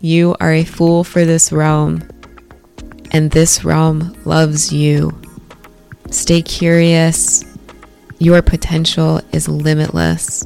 You 0.00 0.36
are 0.40 0.52
a 0.52 0.64
fool 0.64 1.04
for 1.04 1.24
this 1.24 1.52
realm, 1.52 2.02
and 3.10 3.30
this 3.30 3.64
realm 3.64 4.16
loves 4.24 4.72
you. 4.72 5.20
Stay 6.10 6.42
curious. 6.42 7.44
Your 8.18 8.42
potential 8.42 9.20
is 9.32 9.48
limitless. 9.48 10.44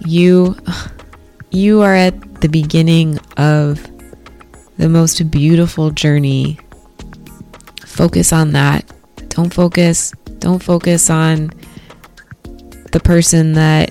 You 0.00 0.56
you 1.50 1.82
are 1.82 1.94
at 1.94 2.40
the 2.40 2.48
beginning 2.48 3.18
of 3.36 3.86
the 4.76 4.88
most 4.88 5.30
beautiful 5.30 5.90
journey. 5.90 6.58
Focus 7.84 8.32
on 8.32 8.52
that. 8.52 8.90
Don't 9.28 9.52
focus 9.52 10.12
don't 10.38 10.62
focus 10.62 11.10
on 11.10 11.50
the 12.92 13.00
person 13.00 13.52
that 13.52 13.90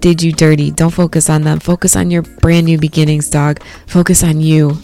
did 0.00 0.22
you 0.22 0.32
dirty. 0.32 0.70
Don't 0.70 0.92
focus 0.92 1.30
on 1.30 1.42
them. 1.42 1.58
Focus 1.58 1.96
on 1.96 2.10
your 2.10 2.22
brand 2.22 2.66
new 2.66 2.78
beginnings, 2.78 3.28
dog. 3.30 3.62
Focus 3.86 4.22
on 4.22 4.40
you. 4.40 4.74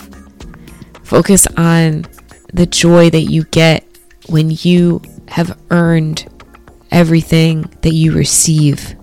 Focus 1.04 1.46
on 1.56 2.06
the 2.52 2.66
joy 2.66 3.10
that 3.10 3.22
you 3.22 3.44
get 3.44 3.86
when 4.28 4.50
you 4.50 5.00
have 5.32 5.58
earned 5.70 6.28
everything 6.90 7.62
that 7.80 7.94
you 7.94 8.12
receive. 8.12 8.94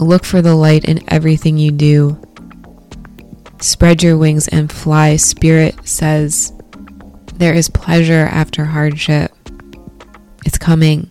Look 0.00 0.24
for 0.24 0.42
the 0.42 0.56
light 0.56 0.84
in 0.84 1.00
everything 1.12 1.56
you 1.56 1.70
do. 1.70 2.20
Spread 3.60 4.02
your 4.02 4.18
wings 4.18 4.48
and 4.48 4.70
fly. 4.70 5.16
Spirit 5.16 5.86
says, 5.86 6.52
There 7.36 7.54
is 7.54 7.68
pleasure 7.68 8.28
after 8.30 8.64
hardship. 8.64 9.32
It's 10.44 10.58
coming. 10.58 11.08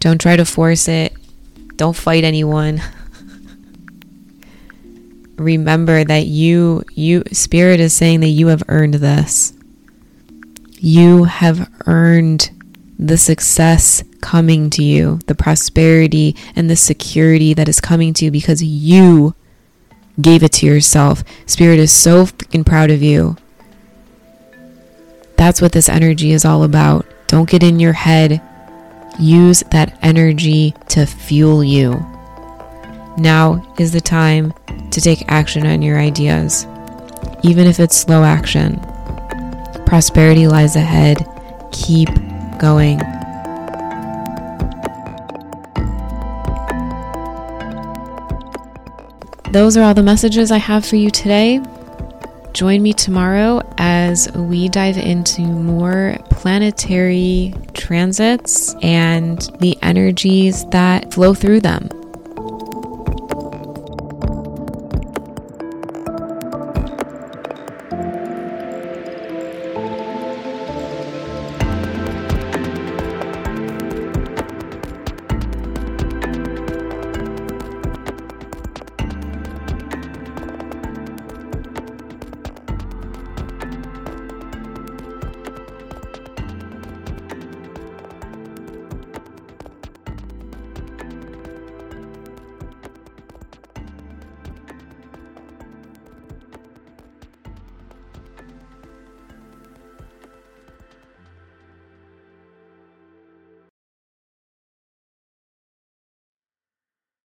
Don't 0.00 0.20
try 0.20 0.36
to 0.36 0.46
force 0.46 0.88
it. 0.88 1.12
Don't 1.76 1.94
fight 1.94 2.24
anyone. 2.24 2.80
Remember 5.36 6.02
that 6.02 6.26
you 6.26 6.82
you 6.94 7.22
spirit 7.32 7.78
is 7.78 7.92
saying 7.92 8.20
that 8.20 8.28
you 8.28 8.48
have 8.48 8.64
earned 8.68 8.94
this. 8.94 9.52
You 10.80 11.24
have 11.24 11.70
earned 11.86 12.50
the 12.98 13.16
success 13.16 14.02
coming 14.20 14.70
to 14.70 14.82
you, 14.82 15.20
the 15.26 15.34
prosperity 15.34 16.36
and 16.54 16.68
the 16.68 16.76
security 16.76 17.54
that 17.54 17.68
is 17.68 17.80
coming 17.80 18.12
to 18.14 18.24
you 18.24 18.30
because 18.30 18.62
you 18.62 19.34
gave 20.20 20.42
it 20.42 20.52
to 20.52 20.66
yourself. 20.66 21.22
Spirit 21.46 21.78
is 21.78 21.92
so 21.92 22.26
freaking 22.26 22.66
proud 22.66 22.90
of 22.90 23.02
you. 23.02 23.36
That's 25.36 25.60
what 25.60 25.72
this 25.72 25.88
energy 25.88 26.32
is 26.32 26.44
all 26.44 26.64
about. 26.64 27.06
Don't 27.28 27.48
get 27.48 27.62
in 27.62 27.78
your 27.78 27.92
head. 27.92 28.40
Use 29.18 29.62
that 29.70 29.98
energy 30.02 30.74
to 30.88 31.06
fuel 31.06 31.62
you. 31.62 32.04
Now 33.16 33.74
is 33.78 33.92
the 33.92 34.00
time 34.00 34.52
to 34.90 35.00
take 35.00 35.24
action 35.30 35.66
on 35.66 35.82
your 35.82 35.98
ideas, 35.98 36.66
even 37.42 37.66
if 37.66 37.80
it's 37.80 37.96
slow 37.96 38.24
action. 38.24 38.80
Prosperity 39.88 40.46
lies 40.46 40.76
ahead. 40.76 41.26
Keep 41.72 42.10
going. 42.58 42.98
Those 49.50 49.78
are 49.78 49.82
all 49.82 49.94
the 49.94 50.02
messages 50.02 50.50
I 50.50 50.58
have 50.58 50.84
for 50.84 50.96
you 50.96 51.10
today. 51.10 51.62
Join 52.52 52.82
me 52.82 52.92
tomorrow 52.92 53.62
as 53.78 54.30
we 54.32 54.68
dive 54.68 54.98
into 54.98 55.40
more 55.40 56.18
planetary 56.28 57.54
transits 57.72 58.74
and 58.82 59.40
the 59.60 59.78
energies 59.80 60.66
that 60.66 61.14
flow 61.14 61.32
through 61.32 61.60
them. 61.60 61.88